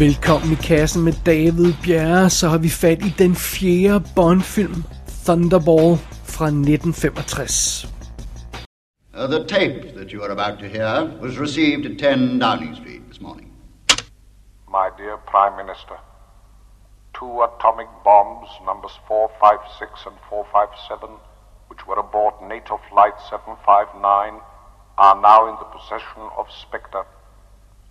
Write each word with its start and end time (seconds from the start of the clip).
Velkommen 0.00 0.52
i 0.52 0.60
kassen 0.68 1.04
med 1.04 1.16
David 1.26 1.74
Bjerre, 1.84 2.30
så 2.30 2.48
har 2.48 2.58
vi 2.58 2.70
fat 2.82 3.00
i 3.08 3.12
den 3.22 3.34
fjerde 3.36 4.04
Bond-film, 4.16 4.80
Thunderball 5.24 5.92
fra 6.34 6.46
1965. 6.46 7.84
Uh, 9.14 9.26
the 9.34 9.42
tape 9.56 9.76
that 9.98 10.08
you 10.12 10.18
are 10.24 10.32
about 10.36 10.56
to 10.62 10.66
hear 10.76 10.94
was 11.24 11.34
received 11.44 11.82
at 11.90 11.94
10 11.98 12.38
Downing 12.38 12.74
Street 12.80 13.02
this 13.10 13.20
morning. 13.26 13.48
My 14.76 14.86
dear 14.98 15.16
Prime 15.32 15.54
Minister, 15.62 15.96
two 17.18 17.34
atomic 17.48 17.90
bombs, 18.08 18.48
numbers 18.68 18.96
456 19.08 20.08
and 20.08 20.16
457, 20.30 21.10
which 21.70 21.82
were 21.86 22.00
aboard 22.06 22.34
NATO 22.54 22.74
Flight 22.88 23.16
759, 23.28 24.40
are 25.04 25.16
now 25.30 25.40
in 25.50 25.56
the 25.62 25.68
possession 25.76 26.22
of 26.40 26.44
Spectre. 26.64 27.04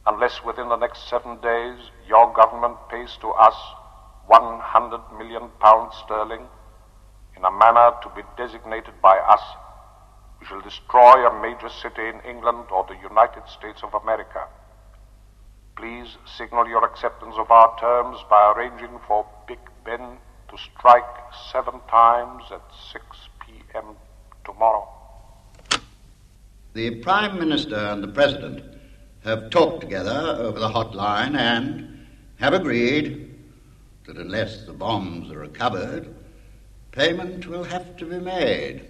Unless 0.05 0.43
within 0.43 0.69
the 0.69 0.77
next 0.77 1.09
seven 1.09 1.39
days 1.41 1.79
your 2.07 2.33
government 2.33 2.77
pays 2.89 3.17
to 3.21 3.29
us 3.29 3.55
100 4.27 5.17
million 5.17 5.49
pounds 5.59 5.95
sterling 6.03 6.47
in 7.35 7.43
a 7.45 7.51
manner 7.51 7.91
to 8.03 8.09
be 8.15 8.21
designated 8.37 8.93
by 9.01 9.17
us 9.17 9.41
we 10.39 10.45
shall 10.47 10.61
destroy 10.61 11.27
a 11.27 11.41
major 11.41 11.69
city 11.69 12.07
in 12.07 12.19
England 12.21 12.67
or 12.71 12.85
the 12.87 12.95
United 13.03 13.43
States 13.47 13.81
of 13.83 13.93
America. 13.93 14.47
Please 15.75 16.17
signal 16.37 16.67
your 16.67 16.85
acceptance 16.85 17.35
of 17.37 17.51
our 17.51 17.77
terms 17.79 18.19
by 18.29 18.53
arranging 18.55 18.99
for 19.07 19.25
Big 19.47 19.59
Ben 19.85 20.17
to 20.49 20.57
strike 20.57 21.03
seven 21.51 21.79
times 21.89 22.43
at 22.51 22.61
6 22.91 23.05
p.m. 23.45 23.95
tomorrow. 24.45 24.87
The 26.73 26.95
Prime 27.01 27.37
Minister 27.37 27.75
and 27.75 28.03
the 28.03 28.07
President 28.07 28.78
have 29.23 29.49
talked 29.49 29.81
together 29.81 30.37
over 30.39 30.59
the 30.59 30.69
hotline 30.69 31.35
and 31.35 31.85
have 32.37 32.53
agreed 32.53 33.29
that 34.07 34.17
unless 34.17 34.51
the 34.65 34.73
bombs 34.73 35.31
are 35.31 35.39
recovered, 35.39 36.07
payment 36.91 37.47
will 37.47 37.63
have 37.63 37.85
to 37.97 38.05
be 38.05 38.19
made. 38.19 38.81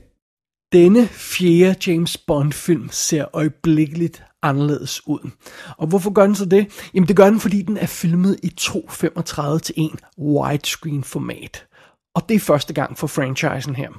Denne 0.72 1.08
fjerde 1.08 1.92
James 1.92 2.18
Bond-film 2.18 2.90
ser 2.92 3.26
øjeblikkeligt 3.34 4.24
anderledes 4.42 5.08
ud. 5.08 5.30
Og 5.78 5.88
hvorfor 5.88 6.14
gør 6.14 6.26
den 6.26 6.36
så 6.36 6.46
det? 6.46 6.90
Jamen 6.94 7.08
det 7.08 7.16
gør 7.16 7.30
den, 7.30 7.40
fordi 7.40 7.62
den 7.62 7.78
er 7.78 7.86
filmet 7.86 8.40
i 8.44 8.54
2.35 8.62 9.60
til 9.60 9.76
1 9.78 9.92
widescreen 10.18 11.04
format. 11.04 11.66
Og 12.16 12.30
det 12.30 12.36
er 12.36 12.40
første 12.40 12.74
gang 12.74 12.98
for 12.98 13.08
franchisen 13.08 13.76
her. 13.76 13.90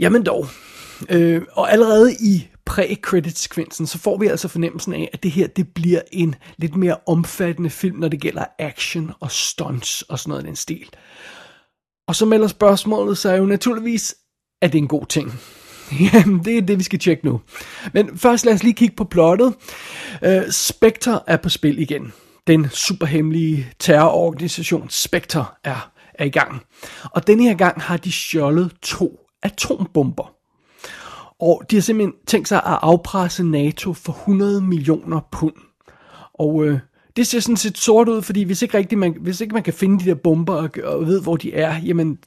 Jamen 0.00 0.22
dog. 0.22 0.46
Øh, 1.10 1.42
og 1.52 1.72
allerede 1.72 2.12
i 2.14 2.48
pre-credit-sekvensen, 2.70 3.86
så 3.86 3.98
får 3.98 4.18
vi 4.18 4.26
altså 4.26 4.48
fornemmelsen 4.48 4.92
af, 4.92 5.10
at 5.12 5.22
det 5.22 5.30
her 5.30 5.46
det 5.46 5.68
bliver 5.74 6.00
en 6.12 6.34
lidt 6.56 6.76
mere 6.76 6.96
omfattende 7.06 7.70
film, 7.70 7.96
når 7.96 8.08
det 8.08 8.20
gælder 8.20 8.44
action 8.58 9.12
og 9.20 9.30
stunts 9.30 10.02
og 10.02 10.18
sådan 10.18 10.30
noget 10.30 10.42
i 10.44 10.46
den 10.46 10.56
stil. 10.56 10.90
Og 12.08 12.16
så 12.16 12.26
melder 12.26 12.48
spørgsmålet 12.48 13.18
sig 13.18 13.38
jo 13.38 13.46
naturligvis, 13.46 14.14
er 14.62 14.68
det 14.68 14.78
en 14.78 14.88
god 14.88 15.06
ting? 15.06 15.32
Jamen, 16.12 16.44
det 16.44 16.58
er 16.58 16.62
det, 16.62 16.78
vi 16.78 16.82
skal 16.82 16.98
tjekke 16.98 17.26
nu. 17.26 17.40
Men 17.92 18.18
først 18.18 18.44
lad 18.44 18.54
os 18.54 18.62
lige 18.62 18.74
kigge 18.74 18.96
på 18.96 19.04
plottet. 19.04 19.54
Uh, 20.26 20.50
Spectre 20.50 21.20
er 21.26 21.36
på 21.36 21.48
spil 21.48 21.78
igen. 21.78 22.12
Den 22.46 22.68
superhemmelige 22.70 23.72
terrororganisation 23.78 24.90
Spectre 24.90 25.44
er, 25.64 25.90
er 26.14 26.24
i 26.24 26.30
gang. 26.30 26.62
Og 27.04 27.26
denne 27.26 27.42
her 27.42 27.54
gang 27.54 27.82
har 27.82 27.96
de 27.96 28.12
stjålet 28.12 28.72
to 28.82 29.18
atombomber. 29.42 30.39
Og 31.40 31.62
de 31.70 31.76
har 31.76 31.80
simpelthen 31.80 32.14
tænkt 32.26 32.48
sig 32.48 32.58
at 32.58 32.78
afpresse 32.82 33.44
NATO 33.44 33.92
for 33.92 34.12
100 34.12 34.60
millioner 34.60 35.20
pund. 35.32 35.54
Og 36.34 36.64
øh, 36.64 36.78
det 37.16 37.26
ser 37.26 37.40
sådan 37.40 37.56
set 37.56 37.78
sort 37.78 38.08
ud, 38.08 38.22
fordi 38.22 38.42
hvis 38.42 38.62
ikke, 38.62 38.78
rigtig 38.78 38.98
man, 38.98 39.16
hvis 39.20 39.40
ikke 39.40 39.54
man 39.54 39.62
kan 39.62 39.72
finde 39.72 40.04
de 40.04 40.08
der 40.08 40.14
bomber 40.14 40.54
og, 40.54 40.70
og 40.84 41.06
ved, 41.06 41.22
hvor 41.22 41.36
de 41.36 41.54
er, 41.54 41.80
jamen, 41.84 42.18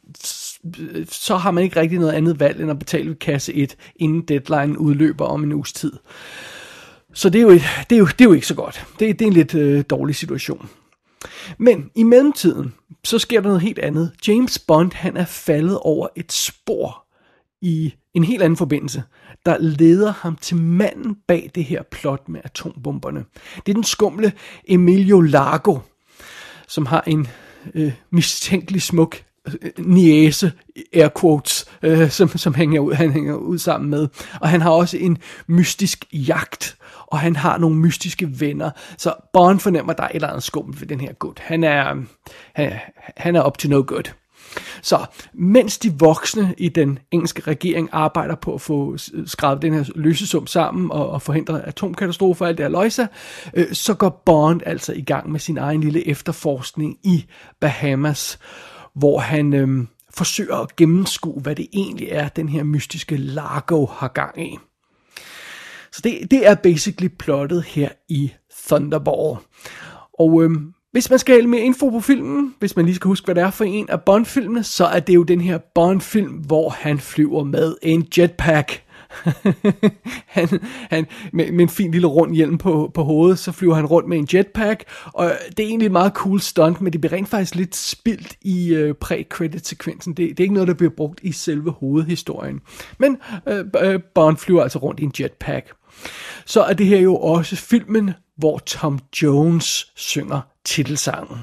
så 1.10 1.38
har 1.38 1.52
man 1.52 1.64
ikke 1.64 1.80
rigtig 1.80 2.00
noget 2.00 2.14
andet 2.14 2.40
valg, 2.40 2.62
end 2.62 2.72
at 2.72 2.80
betale 2.80 3.10
ved 3.10 3.16
kasse 3.16 3.54
1, 3.54 3.76
inden 3.96 4.22
deadline 4.22 4.80
udløber 4.80 5.26
om 5.26 5.44
en 5.44 5.54
uges 5.54 5.74
tid. 5.74 5.94
Så 7.14 7.30
det 7.30 7.40
er 7.40 7.44
jo, 7.44 7.50
et, 7.50 7.64
det 7.90 7.96
er 7.96 8.00
jo, 8.00 8.06
det 8.06 8.22
er 8.22 8.26
jo 8.26 8.34
ikke 8.34 8.48
så 8.48 8.56
godt. 8.56 8.86
Det, 9.00 9.20
det 9.20 9.26
er 9.26 9.28
en 9.28 9.34
lidt 9.34 9.56
øh, 9.56 9.84
dårlig 9.90 10.16
situation. 10.16 10.70
Men 11.58 11.90
i 11.96 12.04
mellemtiden, 12.04 12.74
så 13.04 13.20
sker 13.20 13.42
der 13.42 13.48
noget 13.48 13.62
helt 13.62 13.80
andet. 13.80 14.12
James 14.28 14.60
Bond, 14.60 14.92
han 14.94 15.18
er 15.18 15.26
faldet 15.26 15.80
over 15.80 16.08
et 16.16 16.32
spor 16.32 17.06
i 17.62 17.94
en 18.14 18.24
helt 18.24 18.42
anden 18.42 18.58
forbindelse, 18.58 19.04
der 19.46 19.58
leder 19.58 20.14
ham 20.14 20.36
til 20.36 20.58
manden 20.58 21.18
bag 21.28 21.52
det 21.56 21.64
her 21.64 21.84
plot 21.92 22.30
med 22.30 22.42
atombomberne. 22.44 23.26
Det 23.56 23.72
er 23.72 23.74
den 23.74 23.84
skumle 23.84 24.32
Emilio 24.68 25.22
Largo, 25.22 25.78
som 26.68 26.86
har 26.86 27.04
en 27.08 27.28
øh, 27.74 27.94
mistænkelig 28.10 28.82
smuk 28.82 29.24
øh, 29.48 29.54
niese, 29.78 30.52
air 30.94 31.10
quotes, 31.20 31.66
øh, 31.84 32.10
som, 32.10 32.30
som 32.30 32.54
hænger 32.54 32.80
ud, 32.80 32.94
han 32.94 33.12
hænger 33.12 33.36
ud 33.36 33.58
sammen 33.58 33.90
med. 33.90 34.08
Og 34.42 34.50
han 34.50 34.62
har 34.62 34.70
også 34.70 34.98
en 34.98 35.18
mystisk 35.48 36.06
jagt, 36.14 36.78
og 37.08 37.20
han 37.20 37.36
har 37.36 37.58
nogle 37.58 37.76
mystiske 37.76 38.40
venner. 38.40 38.72
Så 38.98 39.14
Bond 39.34 39.60
fornemmer, 39.60 39.94
at 39.94 39.98
der 39.98 40.04
er 40.04 40.10
et 40.10 40.16
eller 40.16 40.28
andet 40.28 40.44
skummelt 40.44 40.82
ved 40.82 40.88
den 40.88 41.02
her 41.02 41.14
gut. 41.14 41.40
Han 41.40 41.64
er, 41.64 41.96
øh, 41.96 42.04
han, 42.54 42.72
han 43.18 43.36
er 43.36 43.48
up 43.48 43.58
to 43.58 43.70
no 43.70 43.84
good. 43.88 44.14
Så 44.82 45.06
mens 45.34 45.78
de 45.78 45.94
voksne 46.00 46.56
i 46.58 46.70
den 46.70 47.00
engelske 47.12 47.42
regering 47.42 47.90
arbejder 47.92 48.36
på 48.36 48.54
at 48.54 48.62
få 48.62 48.98
skrevet 49.26 49.62
den 49.62 49.74
her 49.74 49.86
løsesum 49.96 50.48
sammen 50.48 50.92
og, 50.92 51.10
og 51.10 51.22
forhindre 51.22 51.68
atomkatastrofer 51.68 52.46
og 52.46 52.50
alt 52.50 52.58
det 52.58 52.64
her 52.64 52.72
løjse, 52.72 53.08
øh, 53.54 53.74
så 53.74 53.94
går 53.94 54.22
Bond 54.26 54.62
altså 54.66 54.94
i 54.94 55.02
gang 55.02 55.32
med 55.32 55.40
sin 55.40 55.58
egen 55.58 55.82
lille 55.82 56.08
efterforskning 56.08 56.98
i 57.04 57.26
Bahamas, 57.62 58.40
hvor 58.96 59.20
han 59.20 59.54
øh, 59.54 59.86
forsøger 60.14 60.56
at 60.56 60.76
gennemskue, 60.76 61.42
hvad 61.42 61.56
det 61.56 61.68
egentlig 61.74 62.08
er, 62.12 62.28
den 62.28 62.50
her 62.50 62.64
mystiske 62.64 63.18
Largo 63.18 63.86
har 63.86 64.08
gang 64.08 64.48
i. 64.48 64.58
Så 65.92 66.02
det, 66.04 66.32
det 66.32 66.48
er 66.48 66.56
basically 66.56 67.08
plottet 67.20 67.64
her 67.64 67.90
i 68.10 68.32
Thunderball. 68.68 69.38
Og 70.20 70.44
øhm, 70.44 70.73
hvis 70.94 71.10
man 71.10 71.20
skal 71.20 71.36
have 71.36 71.48
mere 71.48 71.62
info 71.62 71.90
på 71.90 72.00
filmen, 72.00 72.56
hvis 72.60 72.76
man 72.76 72.86
lige 72.86 72.96
skal 72.96 73.08
huske, 73.08 73.26
hvad 73.26 73.36
det 73.36 73.44
er 73.44 73.52
for 73.52 73.64
en 73.64 73.90
af 73.90 74.02
Bond-filmene, 74.02 74.64
så 74.64 74.86
er 74.86 75.00
det 75.00 75.16
jo 75.16 75.24
den 75.24 75.42
her 75.42 75.58
Bond-film, 75.58 76.32
hvor 76.32 76.70
han 76.70 77.00
flyver 77.00 77.44
med 77.44 77.76
en 77.82 78.08
jetpack. 78.18 78.84
han, 80.26 80.48
han, 80.90 81.06
med, 81.34 81.52
med 81.52 81.62
en 81.62 81.70
fin 81.70 81.92
lille 81.92 82.08
rund 82.08 82.36
hjelm 82.36 82.58
på, 82.58 82.92
på 82.94 83.04
hovedet, 83.04 83.40
så 83.40 83.52
flyver 83.52 83.76
han 83.76 83.86
rundt 83.86 84.10
med 84.10 84.18
en 84.18 84.28
jetpack, 84.34 84.84
og 85.06 85.32
det 85.58 85.64
er 85.64 85.68
egentlig 85.68 85.86
et 85.86 85.92
meget 85.92 86.14
cool 86.14 86.40
stunt, 86.40 86.82
men 86.82 86.94
det 86.94 87.02
bliver 87.02 87.14
rent 87.14 87.30
faktisk 87.30 87.56
lidt 87.56 87.76
spildt 87.76 88.36
i 88.42 88.74
øh, 88.74 88.96
pre-credit-sekvensen. 89.06 90.14
Det, 90.14 90.30
det 90.30 90.40
er 90.40 90.44
ikke 90.44 90.54
noget, 90.54 90.68
der 90.68 90.74
bliver 90.74 90.94
brugt 90.98 91.20
i 91.24 91.32
selve 91.32 91.72
hovedhistorien. 91.72 92.62
Men 92.98 93.18
øh, 93.48 93.66
øh, 93.82 94.00
Bond 94.16 94.38
flyver 94.38 94.64
altså 94.64 94.80
rundt 94.80 95.00
i 95.00 95.04
en 95.04 95.14
jetpack. 95.20 95.74
Så 96.46 96.64
er 96.64 96.74
det 96.74 96.86
her 96.86 97.00
jo 97.00 97.16
også 97.16 97.56
filmen, 97.56 98.12
hvor 98.38 98.58
Tom 98.58 99.00
Jones 99.22 99.92
synger 99.96 100.53
titelsangen. 100.66 101.38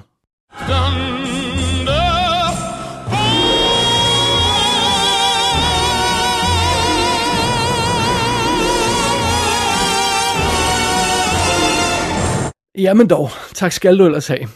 Jamen 12.78 13.08
dog, 13.08 13.28
tak 13.54 13.72
skal 13.72 13.98
du 13.98 14.06
ellers 14.06 14.26
have. 14.26 14.48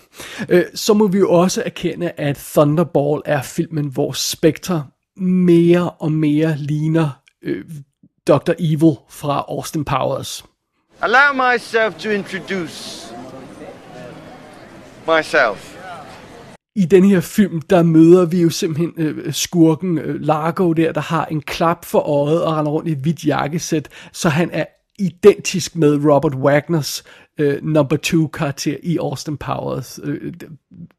Øh, 0.48 0.64
så 0.74 0.94
må 0.94 1.06
vi 1.06 1.18
jo 1.18 1.32
også 1.32 1.62
erkende, 1.66 2.10
at 2.16 2.36
Thunderball 2.36 3.22
er 3.24 3.42
filmen, 3.42 3.86
hvor 3.86 4.12
Spectre 4.12 4.86
mere 5.16 5.90
og 5.90 6.12
mere 6.12 6.56
ligner 6.56 7.10
øh, 7.42 7.64
Dr. 8.26 8.52
Evil 8.58 8.96
fra 9.10 9.44
Austin 9.48 9.84
Powers. 9.84 10.44
Allow 11.00 11.52
myself 11.52 11.94
to 11.94 12.10
introduce 12.10 13.03
myself. 15.06 15.74
I 16.76 16.84
den 16.84 17.04
her 17.04 17.20
film, 17.20 17.60
der 17.60 17.82
møder 17.82 18.26
vi 18.26 18.42
jo 18.42 18.50
simpelthen 18.50 18.92
øh, 18.96 19.32
skurken 19.32 19.98
øh, 19.98 20.20
Largo 20.20 20.72
der, 20.72 20.92
der 20.92 21.00
har 21.00 21.24
en 21.24 21.40
klap 21.40 21.84
for 21.84 21.98
øjet 21.98 22.42
og 22.42 22.56
render 22.56 22.72
rundt 22.72 22.88
i 22.88 22.92
et 22.92 22.98
hvidt 22.98 23.26
jakkesæt, 23.26 23.88
så 24.12 24.28
han 24.28 24.50
er 24.52 24.64
identisk 24.98 25.76
med 25.76 26.04
Robert 26.04 26.34
Wagners 26.34 27.04
øh, 27.38 27.64
number 27.64 27.96
two 27.96 28.26
karakter 28.26 28.76
i 28.82 28.98
Austin 28.98 29.36
Powers. 29.36 30.00
Øh, 30.04 30.32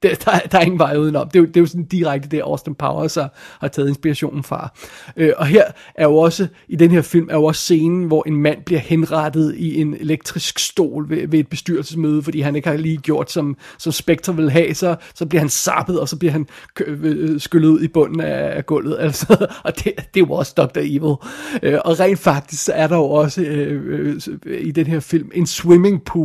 der, 0.03 0.15
der, 0.15 0.39
der 0.51 0.57
er 0.57 0.61
ingen 0.61 0.79
vej 0.79 0.97
udenom. 0.97 1.29
Det 1.29 1.35
er, 1.35 1.39
jo, 1.39 1.45
det 1.45 1.57
er 1.57 1.61
jo 1.61 1.67
sådan 1.67 1.85
direkte 1.85 2.29
det, 2.29 2.41
Austin 2.41 2.75
Powers 2.75 3.15
har, 3.15 3.33
har 3.59 3.67
taget 3.67 3.87
inspirationen 3.87 4.43
fra. 4.43 4.73
Øh, 5.17 5.33
og 5.37 5.45
her 5.45 5.63
er 5.95 6.03
jo 6.03 6.15
også, 6.15 6.47
i 6.67 6.75
den 6.75 6.91
her 6.91 7.01
film, 7.01 7.27
er 7.29 7.35
jo 7.35 7.43
også 7.43 7.61
scenen, 7.61 8.03
hvor 8.03 8.23
en 8.27 8.37
mand 8.37 8.63
bliver 8.65 8.79
henrettet 8.79 9.55
i 9.55 9.81
en 9.81 9.93
elektrisk 9.99 10.59
stol 10.59 11.09
ved, 11.09 11.27
ved 11.27 11.39
et 11.39 11.47
bestyrelsesmøde, 11.47 12.23
fordi 12.23 12.41
han 12.41 12.55
ikke 12.55 12.69
har 12.69 12.77
lige 12.77 12.97
gjort, 12.97 13.31
som, 13.31 13.57
som 13.77 13.91
Spectre 13.91 14.35
vil 14.35 14.51
have, 14.51 14.73
så, 14.73 14.95
så 15.15 15.25
bliver 15.25 15.41
han 15.41 15.49
sappet, 15.49 15.99
og 15.99 16.09
så 16.09 16.17
bliver 16.17 16.31
han 16.31 16.47
øh, 16.87 17.39
skyllet 17.39 17.69
ud 17.69 17.81
i 17.81 17.87
bunden 17.87 18.21
af, 18.21 18.57
af 18.57 18.65
gulvet. 18.65 18.97
Altså, 19.05 19.47
og 19.63 19.75
det, 19.75 19.83
det 19.85 20.21
er 20.21 20.25
jo 20.27 20.31
også 20.31 20.53
Dr. 20.57 20.79
Evil. 20.79 21.15
Øh, 21.63 21.79
og 21.85 21.99
rent 21.99 22.19
faktisk, 22.19 22.63
så 22.63 22.73
er 22.73 22.87
der 22.87 22.95
jo 22.95 23.03
også 23.03 23.41
øh, 23.41 24.19
øh, 24.45 24.61
i 24.61 24.71
den 24.71 24.87
her 24.87 24.99
film 24.99 25.31
en 25.33 25.45
swimming 25.45 26.03
pool, 26.03 26.24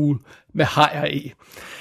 med 0.54 0.64
hajer 0.64 1.06
i. 1.06 1.32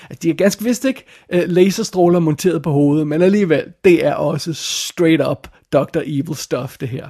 At 0.10 0.24
de 0.24 0.30
er 0.30 0.33
ganske 0.33 0.63
vist 0.63 0.86
ikke 0.86 1.06
øh, 1.33 1.44
laserstråler 1.48 2.19
monteret 2.19 2.62
på 2.62 2.71
hovedet, 2.71 3.07
men 3.07 3.21
alligevel, 3.21 3.63
det 3.83 4.06
er 4.06 4.13
også 4.13 4.54
straight 4.54 5.27
up 5.27 5.48
Dr. 5.74 6.00
Evil 6.06 6.36
stuff, 6.36 6.77
det 6.77 6.89
her. 6.89 7.07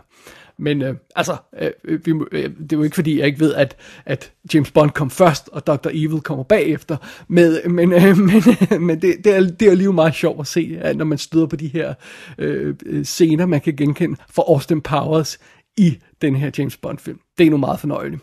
Men 0.60 0.82
øh, 0.82 0.96
altså, 1.16 1.36
øh, 1.60 1.72
øh 1.84 2.06
vi, 2.06 2.12
øh, 2.32 2.44
det 2.44 2.74
er 2.74 2.78
jo 2.78 2.84
ikke 2.84 2.96
fordi, 2.96 3.20
jeg 3.20 3.28
ikke 3.28 3.40
ved, 3.40 3.54
at, 3.54 3.76
at 4.06 4.32
James 4.54 4.72
Bond 4.72 4.90
kom 4.90 5.10
først, 5.10 5.50
og 5.52 5.68
Dr. 5.68 5.90
Evil 5.94 6.22
kommer 6.22 6.44
bagefter. 6.44 6.98
Med, 7.28 7.64
men 7.70 7.94
øh, 7.94 8.18
men, 8.30 8.44
øh, 8.72 8.82
men 8.82 9.02
det, 9.02 9.16
det, 9.24 9.36
er, 9.36 9.42
det 9.42 9.68
er 9.68 9.76
lige 9.76 9.94
meget 9.94 10.16
sjovt 10.16 10.40
at 10.40 10.48
se, 10.48 10.78
at 10.82 10.98
når 10.98 11.06
man 11.06 11.18
støder 11.18 11.48
på 11.48 11.56
de 11.56 11.68
her 11.68 11.94
øh, 12.38 12.76
øh 12.86 13.06
scener, 13.06 13.46
man 13.46 13.62
kan 13.62 13.76
genkende 13.76 14.16
fra 14.30 14.44
Austin 14.48 14.82
Powers 14.82 15.40
i 15.78 15.98
den 16.22 16.36
her 16.36 16.52
James 16.58 16.78
Bond-film. 16.78 17.20
Det 17.38 17.46
er 17.46 17.52
nu 17.52 17.58
meget 17.58 17.80
fornøjeligt. 17.80 18.22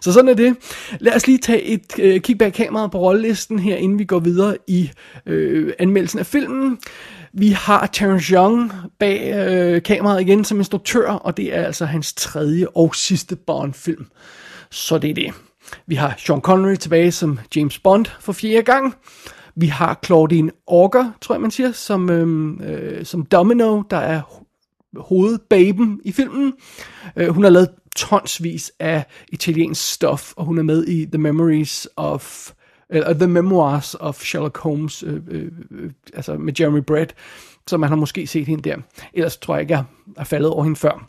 Så 0.00 0.12
sådan 0.12 0.28
er 0.28 0.34
det. 0.34 0.56
Lad 1.00 1.16
os 1.16 1.26
lige 1.26 1.38
tage 1.38 1.62
et 1.62 1.98
øh, 1.98 2.20
kig 2.20 2.38
bag 2.38 2.52
kameraet 2.52 2.90
på 2.90 2.98
rollelisten 2.98 3.58
her, 3.58 3.76
inden 3.76 3.98
vi 3.98 4.04
går 4.04 4.18
videre 4.18 4.56
i 4.66 4.90
øh, 5.26 5.72
anmeldelsen 5.78 6.18
af 6.18 6.26
filmen. 6.26 6.78
Vi 7.32 7.48
har 7.48 7.86
Terence 7.86 8.34
Young 8.34 8.72
bag 8.98 9.48
øh, 9.48 9.82
kameraet 9.82 10.20
igen 10.20 10.44
som 10.44 10.58
instruktør, 10.58 11.10
og 11.10 11.36
det 11.36 11.56
er 11.56 11.64
altså 11.64 11.84
hans 11.84 12.12
tredje 12.12 12.66
og 12.74 12.94
sidste 12.94 13.36
Bond-film. 13.36 14.06
Så 14.70 14.98
det 14.98 15.10
er 15.10 15.14
det. 15.14 15.34
Vi 15.86 15.94
har 15.94 16.14
Sean 16.18 16.40
Connery 16.40 16.74
tilbage 16.74 17.12
som 17.12 17.38
James 17.56 17.78
Bond 17.78 18.06
for 18.20 18.32
fjerde 18.32 18.62
gang. 18.62 18.94
Vi 19.56 19.66
har 19.66 19.98
Claudine 20.04 20.50
Orger, 20.66 21.10
tror 21.20 21.34
jeg 21.34 21.42
man 21.42 21.50
siger, 21.50 21.72
som, 21.72 22.10
øh, 22.10 22.58
øh 22.70 23.04
som 23.04 23.26
Domino, 23.26 23.82
der 23.90 23.96
er 23.96 24.42
hovedbaben 24.96 26.00
i 26.04 26.12
filmen. 26.12 26.52
Øh, 27.16 27.28
hun 27.28 27.44
har 27.44 27.50
lavet 27.50 27.68
tonsvis 27.96 28.72
af 28.78 29.04
italiensk 29.28 29.92
stof, 29.92 30.32
og 30.36 30.44
hun 30.44 30.58
er 30.58 30.62
med 30.62 30.86
i 30.86 31.06
The 31.06 31.18
Memories 31.18 31.88
of 31.96 32.52
eller 32.92 33.12
The 33.12 33.26
Memoirs 33.26 33.94
of 33.94 34.20
Sherlock 34.20 34.58
Holmes, 34.58 35.02
øh, 35.02 35.20
øh, 35.28 35.48
øh, 35.70 35.90
altså 36.14 36.34
med 36.34 36.52
Jeremy 36.60 36.78
Brett, 36.78 37.14
så 37.66 37.76
man 37.76 37.88
har 37.88 37.96
måske 37.96 38.26
set 38.26 38.46
hende 38.46 38.70
der. 38.70 38.76
Ellers 39.14 39.36
tror 39.36 39.54
jeg 39.54 39.60
ikke, 39.60 39.74
jeg 39.74 39.84
er 40.16 40.24
faldet 40.24 40.50
over 40.50 40.64
hende 40.64 40.76
før. 40.76 41.08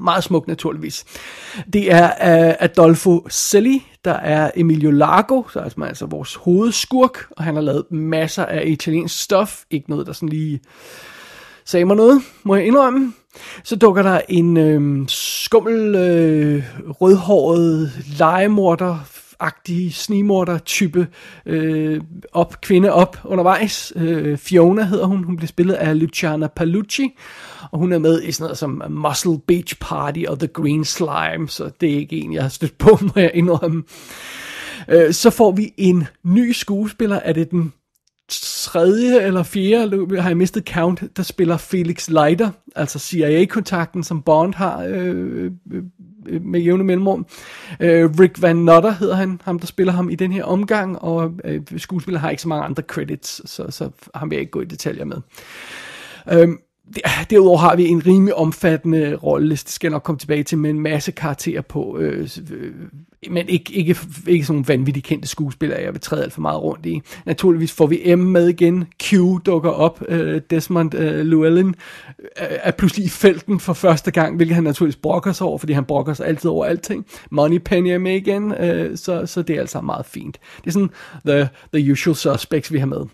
Meget 0.00 0.24
smuk 0.24 0.48
naturligvis. 0.48 1.04
Det 1.72 1.92
er 1.92 2.04
uh, 2.04 2.54
Adolfo 2.60 3.26
Celli, 3.30 3.86
der 4.04 4.12
er 4.12 4.50
Emilio 4.56 4.90
Largo, 4.90 5.42
så 5.48 5.58
altså, 5.58 5.82
altså 5.82 6.06
vores 6.06 6.34
hovedskurk, 6.34 7.18
og 7.30 7.44
han 7.44 7.54
har 7.54 7.62
lavet 7.62 7.92
masser 7.92 8.44
af 8.44 8.62
italiensk 8.66 9.22
stof. 9.22 9.64
Ikke 9.70 9.90
noget, 9.90 10.06
der 10.06 10.12
sådan 10.12 10.28
lige 10.28 10.60
sagde 11.64 11.84
mig 11.84 11.96
noget, 11.96 12.22
må 12.42 12.56
jeg 12.56 12.66
indrømme. 12.66 13.12
Så 13.64 13.76
dukker 13.76 14.02
der 14.02 14.20
en 14.28 14.56
øh, 14.56 15.08
skummel, 15.52 15.94
øh, 15.94 16.64
rødhåret 17.00 17.92
legemorder 18.18 18.98
agtige 19.40 19.92
snimorder-type 19.92 21.06
øh, 21.46 22.00
op, 22.32 22.60
kvinde 22.60 22.92
op 22.92 23.18
undervejs. 23.24 23.92
Øh, 23.96 24.38
Fiona 24.38 24.84
hedder 24.84 25.06
hun. 25.06 25.24
Hun 25.24 25.36
bliver 25.36 25.48
spillet 25.48 25.74
af 25.74 26.00
Luciana 26.00 26.46
Palucci. 26.46 27.18
Og 27.70 27.78
hun 27.78 27.92
er 27.92 27.98
med 27.98 28.22
i 28.22 28.32
sådan 28.32 28.44
noget 28.44 28.58
som 28.58 28.82
Muscle 28.90 29.38
Beach 29.46 29.76
Party 29.80 30.22
og 30.28 30.38
The 30.38 30.48
Green 30.48 30.84
Slime. 30.84 31.48
Så 31.48 31.70
det 31.80 31.92
er 31.92 31.96
ikke 31.96 32.16
en, 32.16 32.32
jeg 32.32 32.42
har 32.42 32.48
stødt 32.48 32.78
på, 32.78 32.98
må 33.02 33.12
jeg 33.16 33.30
indrømme. 33.34 33.82
Øh, 34.88 35.12
så 35.12 35.30
får 35.30 35.52
vi 35.52 35.72
en 35.76 36.06
ny 36.24 36.52
skuespiller. 36.52 37.16
Er 37.16 37.32
det 37.32 37.50
den 37.50 37.72
tredje 38.28 39.22
eller 39.22 39.42
fjerde, 39.42 40.20
har 40.20 40.30
jeg 40.30 40.36
mistet 40.36 40.68
count, 40.68 41.16
der 41.16 41.22
spiller 41.22 41.56
Felix 41.56 42.08
Leiter, 42.08 42.50
altså 42.76 42.98
CIA-kontakten, 42.98 44.04
som 44.04 44.22
Bond 44.22 44.54
har 44.54 44.84
øh, 44.84 45.50
øh, 45.72 45.82
øh, 46.26 46.42
med 46.42 46.60
jævne 46.60 46.84
mellemrum. 46.84 47.26
Øh, 47.80 48.10
Rick 48.20 48.42
Van 48.42 48.56
Nutter 48.56 48.90
hedder 48.90 49.14
han, 49.14 49.40
ham 49.44 49.58
der 49.58 49.66
spiller 49.66 49.92
ham 49.92 50.10
i 50.10 50.14
den 50.14 50.32
her 50.32 50.44
omgang, 50.44 50.98
og 50.98 51.32
øh, 51.44 51.60
skuespiller 51.76 52.20
har 52.20 52.30
ikke 52.30 52.42
så 52.42 52.48
mange 52.48 52.64
andre 52.64 52.82
credits, 52.82 53.50
så, 53.50 53.70
så 53.70 53.90
ham 54.14 54.30
vil 54.30 54.36
jeg 54.36 54.40
ikke 54.40 54.50
gå 54.50 54.60
i 54.60 54.64
detaljer 54.64 55.04
med. 55.04 55.16
Øh, 56.32 56.48
Ah, 57.04 57.24
derudover 57.30 57.58
har 57.58 57.76
vi 57.76 57.88
en 57.88 58.06
rimelig 58.06 58.34
omfattende 58.34 59.14
rolleliste, 59.14 59.66
det 59.66 59.72
skal 59.72 59.88
jeg 59.88 59.92
nok 59.92 60.02
komme 60.02 60.18
tilbage 60.18 60.42
til, 60.42 60.58
med 60.58 60.70
en 60.70 60.80
masse 60.80 61.12
karakterer 61.12 61.60
på, 61.60 61.98
øh, 61.98 62.28
øh, 62.50 62.72
men 63.30 63.48
ikke, 63.48 63.72
ikke, 63.72 63.96
ikke 64.26 64.44
sådan 64.46 64.56
nogle 64.56 64.68
vanvittigt 64.68 65.06
kendte 65.06 65.28
skuespillere, 65.28 65.82
jeg 65.82 65.92
vil 65.92 66.00
træde 66.00 66.22
alt 66.22 66.32
for 66.32 66.40
meget 66.40 66.62
rundt 66.62 66.86
i. 66.86 67.02
Naturligvis 67.26 67.72
får 67.72 67.86
vi 67.86 68.14
M 68.14 68.18
med 68.18 68.48
igen, 68.48 68.84
Q 69.02 69.14
dukker 69.46 69.70
op, 69.70 70.02
øh, 70.08 70.40
Desmond 70.50 70.94
øh, 70.94 71.26
Llewellyn 71.26 71.68
øh, 72.18 72.24
er 72.36 72.70
pludselig 72.70 73.06
i 73.06 73.08
felten 73.08 73.60
for 73.60 73.72
første 73.72 74.10
gang, 74.10 74.36
hvilket 74.36 74.54
han 74.54 74.64
naturligvis 74.64 74.96
brokker 74.96 75.32
sig 75.32 75.46
over, 75.46 75.58
fordi 75.58 75.72
han 75.72 75.84
brokker 75.84 76.14
sig 76.14 76.26
altid 76.26 76.50
over 76.50 76.64
alting. 76.64 77.06
Money 77.30 77.58
Penny 77.58 77.88
er 77.88 77.98
med 77.98 78.14
igen, 78.14 78.52
øh, 78.52 78.96
så, 78.96 79.26
så 79.26 79.42
det 79.42 79.56
er 79.56 79.60
altså 79.60 79.80
meget 79.80 80.06
fint. 80.06 80.38
Det 80.56 80.66
er 80.66 80.72
sådan 80.72 80.90
the, 81.26 81.48
the 81.74 81.92
usual 81.92 82.16
suspects, 82.16 82.72
vi 82.72 82.78
har 82.78 82.86
med. 82.86 83.06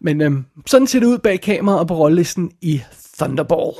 Men 0.00 0.20
øhm, 0.20 0.44
sådan 0.66 0.86
ser 0.86 1.00
det 1.00 1.06
ud 1.06 1.18
bag 1.18 1.40
kameraet 1.40 1.80
og 1.80 1.88
på 1.88 1.94
rollelisten 1.94 2.52
i 2.60 2.82
Thunderball. 3.18 3.72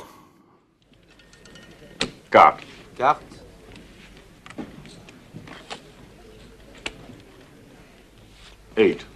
Guard. 2.31 2.63
Carte. 2.97 3.25
Eight. 8.77 9.07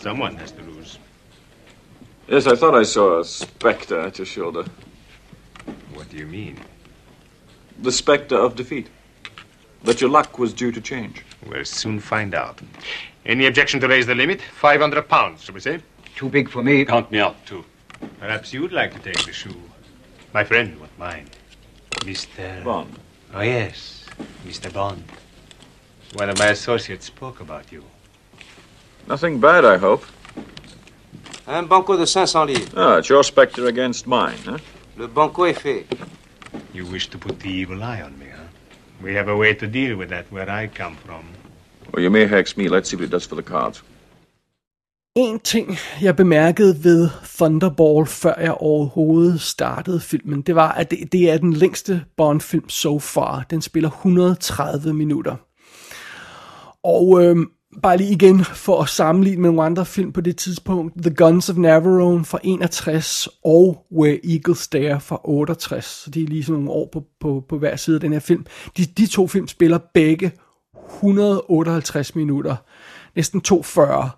Someone 0.00 0.36
has 0.36 0.52
to 0.52 0.62
lose. 0.62 0.98
Yes, 2.28 2.46
I 2.46 2.56
thought 2.56 2.80
I 2.80 2.84
saw 2.84 3.20
a 3.20 3.24
spectre 3.24 4.06
at 4.06 4.16
your 4.16 4.26
shoulder. 4.26 4.64
What 5.94 6.10
do 6.10 6.16
you 6.16 6.26
mean? 6.26 6.58
The 7.82 7.92
spectre 7.92 8.38
of 8.38 8.56
defeat. 8.56 8.90
That 9.84 10.00
your 10.00 10.10
luck 10.10 10.38
was 10.38 10.52
due 10.52 10.72
to 10.72 10.80
change. 10.80 11.24
We'll 11.46 11.64
soon 11.64 12.00
find 12.00 12.34
out. 12.34 12.60
Any 13.26 13.46
objection 13.46 13.80
to 13.80 13.88
raise 13.88 14.06
the 14.06 14.14
limit? 14.14 14.40
500 14.40 15.08
pounds, 15.08 15.42
shall 15.42 15.54
we 15.54 15.60
say? 15.60 15.80
Too 16.14 16.28
big 16.28 16.48
for 16.48 16.62
me. 16.62 16.84
Count 16.84 17.10
me 17.10 17.18
out, 17.18 17.44
too. 17.46 17.64
Perhaps 18.18 18.52
you'd 18.52 18.72
like 18.72 18.92
to 18.94 18.98
take 19.00 19.24
the 19.24 19.32
shoe. 19.32 19.60
My 20.32 20.44
friend 20.44 20.78
won't 20.78 20.98
mind. 20.98 21.30
Mr. 22.00 22.62
Bond. 22.64 22.98
Oh, 23.34 23.40
yes. 23.40 24.06
Mr. 24.46 24.72
Bond. 24.72 25.04
One 26.14 26.30
of 26.30 26.38
my 26.38 26.48
associates 26.48 27.06
spoke 27.06 27.40
about 27.40 27.72
you. 27.72 27.84
Nothing 29.08 29.40
bad, 29.40 29.64
I 29.64 29.78
hope. 29.78 30.04
Un 31.46 31.66
banco 31.66 31.96
de 31.96 32.06
500 32.06 32.46
livres. 32.46 32.74
Ah, 32.76 32.96
it's 32.98 33.08
your 33.08 33.24
spectre 33.24 33.66
against 33.66 34.06
mine, 34.06 34.38
huh? 34.44 34.58
Le 34.96 35.08
banco 35.08 35.44
est 35.44 35.60
fait. 35.60 35.86
You 36.72 36.86
wish 36.86 37.08
to 37.08 37.18
put 37.18 37.40
the 37.40 37.50
evil 37.50 37.82
eye 37.82 38.00
on 38.02 38.18
me, 38.18 38.26
huh? 38.28 38.41
We 39.04 39.12
have 39.12 39.28
a 39.28 39.36
way 39.36 39.54
to 39.54 39.66
deal 39.66 39.96
with 39.96 40.10
that 40.10 40.24
where 40.32 40.64
I 40.64 40.68
come 40.68 40.96
from. 41.04 41.24
Well, 41.92 42.02
you 42.04 42.10
may 42.10 42.26
hex 42.26 42.56
me. 42.56 42.68
Let's 42.68 42.88
see 42.88 42.96
what 42.96 43.06
it 43.06 43.12
does 43.12 43.26
for 43.26 43.34
the 43.34 43.44
cards. 43.44 43.84
En 45.16 45.40
ting, 45.40 45.76
jeg 46.02 46.16
bemærkede 46.16 46.84
ved 46.84 47.08
Thunderball, 47.24 48.06
før 48.06 48.40
jeg 48.40 48.52
overhovedet 48.52 49.40
startede 49.40 50.00
filmen, 50.00 50.42
det 50.42 50.54
var, 50.54 50.72
at 50.72 50.90
det, 50.90 51.12
det 51.12 51.30
er 51.30 51.38
den 51.38 51.52
længste 51.52 52.04
Bond-film 52.16 52.68
so 52.68 52.98
far. 52.98 53.44
Den 53.50 53.62
spiller 53.62 53.90
130 53.90 54.94
minutter. 54.94 55.36
Og 56.84 57.24
øh, 57.24 57.36
bare 57.82 57.96
lige 57.96 58.12
igen 58.12 58.44
for 58.44 58.82
at 58.82 58.88
sammenligne 58.88 59.42
med 59.42 59.50
nogle 59.50 59.64
andre 59.64 59.86
film 59.86 60.12
på 60.12 60.20
det 60.20 60.36
tidspunkt, 60.36 61.02
The 61.02 61.14
Guns 61.14 61.50
of 61.50 61.56
Navarone 61.56 62.24
fra 62.24 62.38
61 62.42 63.28
og 63.44 63.86
Where 63.92 64.18
Eagles 64.32 64.68
Dare 64.68 65.00
fra 65.00 65.20
68. 65.24 65.84
Så 65.84 66.10
det 66.10 66.22
er 66.22 66.26
lige 66.26 66.44
sådan 66.44 66.54
nogle 66.54 66.70
år 66.70 66.88
på, 66.92 67.04
på, 67.20 67.44
på 67.48 67.58
hver 67.58 67.76
side 67.76 67.96
af 67.96 68.00
den 68.00 68.12
her 68.12 68.20
film. 68.20 68.46
De, 68.76 68.84
de 68.84 69.06
to 69.06 69.26
film 69.26 69.48
spiller 69.48 69.78
begge 69.94 70.32
158 70.94 72.14
minutter. 72.14 72.56
Næsten 73.16 73.40
240. 73.40 74.10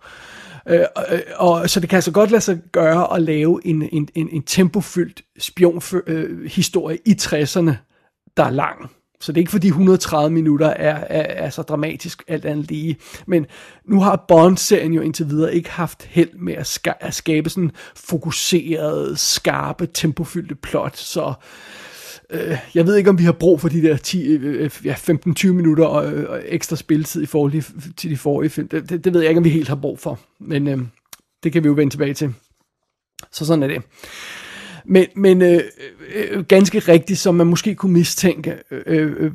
Øh, 0.68 0.84
og, 0.96 1.04
øh, 1.10 1.20
og, 1.36 1.70
så 1.70 1.80
det 1.80 1.88
kan 1.88 1.96
altså 1.96 2.12
godt 2.12 2.30
lade 2.30 2.40
sig 2.40 2.58
gøre 2.72 3.14
at 3.14 3.22
lave 3.22 3.60
en, 3.64 3.88
en, 3.92 4.08
en, 4.14 4.28
en 4.32 4.42
tempofyldt 4.42 5.22
spionhistorie 5.38 6.98
øh, 7.06 7.12
i 7.12 7.16
60'erne, 7.20 7.72
der 8.36 8.44
er 8.44 8.50
lang. 8.50 8.90
Så 9.20 9.32
det 9.32 9.38
er 9.38 9.42
ikke 9.42 9.50
fordi 9.50 9.66
130 9.66 10.30
minutter 10.30 10.66
er, 10.66 10.94
er, 10.94 11.44
er 11.44 11.50
så 11.50 11.62
dramatisk 11.62 12.22
alt 12.28 12.44
andet 12.44 12.68
lige. 12.68 12.96
Men 13.26 13.46
nu 13.88 14.00
har 14.00 14.24
Bond-serien 14.28 14.92
jo 14.92 15.00
indtil 15.00 15.30
videre 15.30 15.54
ikke 15.54 15.70
haft 15.70 16.04
held 16.10 16.32
med 16.32 16.54
at, 16.54 16.66
ska- 16.66 16.98
at 17.00 17.14
skabe 17.14 17.50
sådan 17.50 17.70
fokuserede, 17.96 19.16
skarpe, 19.16 19.86
tempofyldte 19.86 20.54
plot. 20.54 20.96
Så 20.96 21.32
øh, 22.30 22.58
jeg 22.74 22.86
ved 22.86 22.96
ikke, 22.96 23.10
om 23.10 23.18
vi 23.18 23.24
har 23.24 23.32
brug 23.32 23.60
for 23.60 23.68
de 23.68 23.82
der 23.82 23.96
10, 23.96 24.26
øh, 24.26 24.64
øh, 24.64 24.70
ja, 24.84 24.94
15-20 24.94 25.52
minutter 25.52 25.84
og, 25.84 26.12
øh, 26.12 26.30
og 26.30 26.42
ekstra 26.46 26.76
spilletid 26.76 27.22
i 27.22 27.26
forhold 27.26 27.62
til 27.96 28.10
de 28.10 28.16
forrige 28.16 28.50
film. 28.50 28.68
Det, 28.68 28.88
det, 28.88 29.04
det 29.04 29.14
ved 29.14 29.20
jeg 29.20 29.28
ikke, 29.28 29.38
om 29.38 29.44
vi 29.44 29.50
helt 29.50 29.68
har 29.68 29.76
brug 29.76 29.98
for. 29.98 30.20
Men 30.40 30.68
øh, 30.68 30.78
det 31.42 31.52
kan 31.52 31.62
vi 31.62 31.68
jo 31.68 31.74
vende 31.74 31.92
tilbage 31.92 32.14
til. 32.14 32.34
Så 33.32 33.46
sådan 33.46 33.62
er 33.62 33.66
det. 33.66 33.82
Men, 34.84 35.06
men 35.16 35.42
øh, 35.42 35.60
øh, 36.14 36.44
ganske 36.44 36.78
rigtigt, 36.78 37.18
som 37.18 37.34
man 37.34 37.46
måske 37.46 37.74
kunne 37.74 37.92
mistænke, 37.92 38.54
øh, 38.70 38.82
øh, 38.86 39.12
øh, 39.18 39.32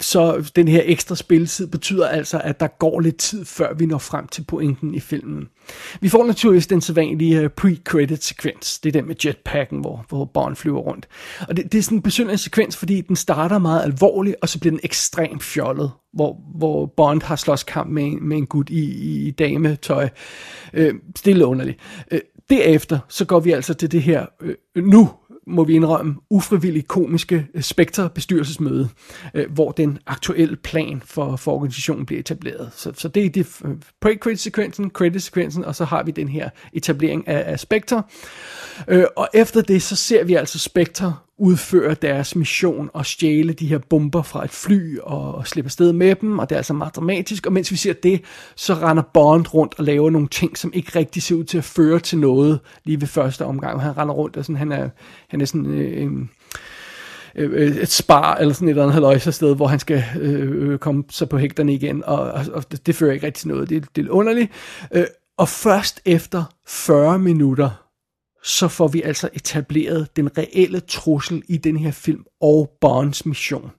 så 0.00 0.50
den 0.56 0.68
her 0.68 0.82
ekstra 0.84 1.16
spilletid 1.16 1.66
betyder 1.66 2.08
altså, 2.08 2.40
at 2.44 2.60
der 2.60 2.66
går 2.66 3.00
lidt 3.00 3.16
tid, 3.16 3.44
før 3.44 3.74
vi 3.74 3.86
når 3.86 3.98
frem 3.98 4.26
til 4.26 4.44
pointen 4.44 4.94
i 4.94 5.00
filmen. 5.00 5.48
Vi 6.00 6.08
får 6.08 6.26
naturligvis 6.26 6.66
den 6.66 6.80
sædvanlige 6.80 7.40
øh, 7.40 7.50
pre-credit-sekvens. 7.60 8.78
Det 8.78 8.88
er 8.88 8.92
den 8.92 9.06
med 9.06 9.16
jetpacken, 9.24 9.80
hvor, 9.80 10.04
hvor 10.08 10.24
Bond 10.24 10.56
flyver 10.56 10.80
rundt. 10.80 11.08
Og 11.48 11.56
det, 11.56 11.72
det 11.72 11.78
er 11.78 11.82
sådan 11.82 11.98
en 11.98 12.02
besynderlig 12.02 12.40
sekvens, 12.40 12.76
fordi 12.76 13.00
den 13.00 13.16
starter 13.16 13.58
meget 13.58 13.82
alvorligt, 13.82 14.36
og 14.42 14.48
så 14.48 14.60
bliver 14.60 14.72
den 14.72 14.80
ekstremt 14.82 15.42
fjollet, 15.42 15.90
hvor, 16.12 16.40
hvor 16.54 16.86
Bond 16.86 17.22
har 17.22 17.36
slås 17.36 17.62
kamp 17.62 17.90
med, 17.90 18.10
med 18.10 18.36
en 18.36 18.46
gut 18.46 18.70
i, 18.70 18.84
i 19.26 19.30
dametøj. 19.30 20.08
Øh, 20.72 20.94
stille 21.16 21.46
underligt. 21.46 21.78
Øh, 22.10 22.20
derefter, 22.50 22.98
så 23.08 23.24
går 23.24 23.40
vi 23.40 23.50
altså 23.50 23.74
til 23.74 23.92
det 23.92 24.02
her, 24.02 24.26
øh, 24.40 24.54
nu 24.76 25.10
må 25.46 25.64
vi 25.64 25.74
indrømme, 25.74 26.14
ufrivillig 26.30 26.88
komiske 26.88 27.46
øh, 27.54 27.62
Spectre 27.62 28.10
bestyrelsesmøde, 28.10 28.88
øh, 29.34 29.52
hvor 29.52 29.72
den 29.72 29.98
aktuelle 30.06 30.56
plan 30.56 31.02
for, 31.04 31.36
for 31.36 31.52
organisationen 31.52 32.06
bliver 32.06 32.20
etableret. 32.20 32.70
Så, 32.76 32.92
så 32.94 33.08
det 33.08 33.26
er 33.26 33.30
det 33.30 33.60
øh, 33.64 33.70
pre-credit-sekvensen, 34.00 34.90
credit-sekvensen, 34.90 35.64
og 35.64 35.74
så 35.74 35.84
har 35.84 36.02
vi 36.02 36.10
den 36.10 36.28
her 36.28 36.50
etablering 36.72 37.28
af, 37.28 37.52
af 37.52 37.60
Spectre. 37.60 38.02
Øh, 38.88 39.04
og 39.16 39.28
efter 39.34 39.62
det, 39.62 39.82
så 39.82 39.96
ser 39.96 40.24
vi 40.24 40.34
altså 40.34 40.58
Spectre 40.58 41.16
udføre 41.38 41.94
deres 41.94 42.36
mission 42.36 42.90
og 42.92 43.06
stjæle 43.06 43.52
de 43.52 43.66
her 43.66 43.78
bomber 43.78 44.22
fra 44.22 44.44
et 44.44 44.50
fly 44.50 44.98
og, 44.98 45.34
og 45.34 45.46
slippe 45.46 45.66
afsted 45.66 45.92
med 45.92 46.14
dem, 46.14 46.38
og 46.38 46.48
det 46.48 46.54
er 46.54 46.58
altså 46.58 46.74
meget 46.74 46.96
dramatisk. 46.96 47.46
Og 47.46 47.52
mens 47.52 47.70
vi 47.70 47.76
ser 47.76 47.92
det, 47.92 48.22
så 48.56 48.74
render 48.74 49.02
Bond 49.14 49.54
rundt 49.54 49.74
og 49.78 49.84
laver 49.84 50.10
nogle 50.10 50.28
ting, 50.28 50.58
som 50.58 50.70
ikke 50.74 50.98
rigtig 50.98 51.22
ser 51.22 51.34
ud 51.34 51.44
til 51.44 51.58
at 51.58 51.64
føre 51.64 52.00
til 52.00 52.18
noget 52.18 52.60
lige 52.84 53.00
ved 53.00 53.08
første 53.08 53.44
omgang. 53.44 53.82
Han 53.82 53.96
render 53.96 54.14
rundt 54.14 54.36
og 54.36 54.44
sådan, 54.44 54.56
han 54.56 54.72
er, 54.72 54.88
han 55.28 55.40
er 55.40 55.44
sådan 55.44 55.66
øh, 55.66 56.02
en 56.02 56.30
øh, 57.34 57.50
øh 57.52 57.76
et 57.76 57.88
spar 57.88 58.34
eller 58.34 58.54
sådan 58.54 58.68
et 58.68 58.70
eller 58.70 58.82
andet 58.82 58.94
haløjse 58.94 59.32
sted, 59.32 59.56
hvor 59.56 59.66
han 59.66 59.78
skal 59.78 60.04
øh, 60.20 60.70
øh 60.70 60.78
komme 60.78 61.04
sig 61.10 61.28
på 61.28 61.38
hægterne 61.38 61.74
igen, 61.74 62.04
og, 62.04 62.20
og, 62.20 62.44
og 62.52 62.72
det, 62.72 62.86
det 62.86 62.94
fører 62.94 63.12
ikke 63.12 63.26
rigtig 63.26 63.40
til 63.40 63.48
noget. 63.48 63.68
Det, 63.68 63.86
det 63.96 64.06
er 64.06 64.10
underligt. 64.10 64.50
Øh, 64.94 65.04
og 65.38 65.48
først 65.48 66.00
efter 66.04 66.44
40 66.66 67.18
minutter, 67.18 67.87
så 68.42 68.68
får 68.68 68.88
vi 68.88 69.02
altså 69.02 69.28
etableret 69.34 70.16
den 70.16 70.38
reelle 70.38 70.80
trussel 70.80 71.42
i 71.48 71.56
den 71.56 71.76
her 71.76 71.90
film 71.90 72.24
og 72.40 72.70
Bonds 72.80 73.26
mission. 73.26 73.70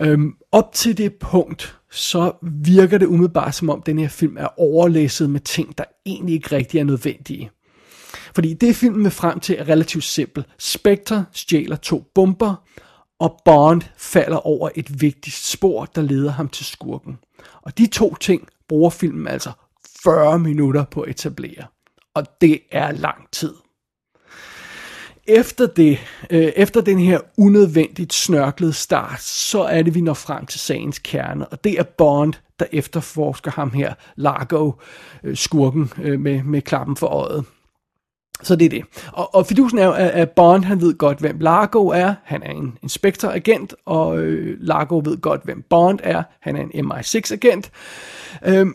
Øhm, 0.00 0.32
op 0.52 0.72
til 0.72 0.98
det 0.98 1.14
punkt, 1.14 1.78
så 1.90 2.32
virker 2.42 2.98
det 2.98 3.06
umiddelbart 3.06 3.54
som 3.54 3.70
om 3.70 3.82
den 3.82 3.98
her 3.98 4.08
film 4.08 4.36
er 4.36 4.60
overlæsset 4.60 5.30
med 5.30 5.40
ting, 5.40 5.78
der 5.78 5.84
egentlig 6.06 6.34
ikke 6.34 6.56
rigtig 6.56 6.80
er 6.80 6.84
nødvendige. 6.84 7.50
Fordi 8.34 8.54
det 8.54 8.76
filmen 8.76 9.02
med 9.02 9.10
frem 9.10 9.40
til 9.40 9.56
er 9.58 9.68
relativt 9.68 10.04
simpel. 10.04 10.44
Spectre 10.58 11.24
stjæler 11.32 11.76
to 11.76 12.04
bomber, 12.14 12.54
og 13.18 13.40
Bond 13.44 13.82
falder 13.96 14.46
over 14.46 14.68
et 14.74 15.00
vigtigt 15.00 15.36
spor, 15.36 15.84
der 15.84 16.02
leder 16.02 16.30
ham 16.30 16.48
til 16.48 16.66
skurken. 16.66 17.18
Og 17.62 17.78
de 17.78 17.86
to 17.86 18.14
ting 18.14 18.48
bruger 18.68 18.90
filmen 18.90 19.28
altså 19.28 19.50
40 20.02 20.38
minutter 20.38 20.84
på 20.84 21.00
at 21.00 21.10
etablere 21.10 21.64
og 22.16 22.40
det 22.40 22.60
er 22.72 22.92
lang 22.92 23.30
tid. 23.32 23.54
Efter 25.28 25.66
det, 25.66 25.98
øh, 26.30 26.52
efter 26.56 26.80
den 26.80 26.98
her 26.98 27.20
unødvendigt 27.38 28.12
snørklede 28.12 28.72
start, 28.72 29.20
så 29.20 29.62
er 29.62 29.82
det, 29.82 29.94
vi 29.94 30.00
når 30.00 30.14
frem 30.14 30.46
til 30.46 30.60
sagens 30.60 30.98
kerne, 30.98 31.48
og 31.48 31.64
det 31.64 31.72
er 31.78 31.82
Bond, 31.82 32.32
der 32.58 32.66
efterforsker 32.72 33.50
ham 33.50 33.70
her, 33.70 33.94
Largo, 34.16 34.72
øh, 35.24 35.36
skurken 35.36 35.92
øh, 36.02 36.20
med, 36.20 36.42
med 36.42 36.62
klappen 36.62 36.96
for 36.96 37.06
øjet. 37.06 37.44
Så 38.42 38.56
det 38.56 38.64
er 38.64 38.68
det. 38.68 38.84
Og, 39.12 39.34
og 39.34 39.46
fidusen 39.46 39.78
er 39.78 39.86
jo, 39.86 39.92
at, 39.92 40.30
Bond, 40.30 40.64
han 40.64 40.80
ved 40.80 40.98
godt, 40.98 41.18
hvem 41.18 41.38
Largo 41.38 41.88
er. 41.88 42.14
Han 42.24 42.42
er 42.42 42.50
en 42.50 42.78
inspektoragent, 42.82 43.74
og 43.84 44.18
øh, 44.18 44.56
Largo 44.60 45.00
ved 45.04 45.20
godt, 45.20 45.44
hvem 45.44 45.62
Bond 45.70 45.98
er. 46.02 46.22
Han 46.40 46.56
er 46.56 46.60
en 46.60 46.92
MI6-agent. 46.92 47.70
Øh, 48.46 48.66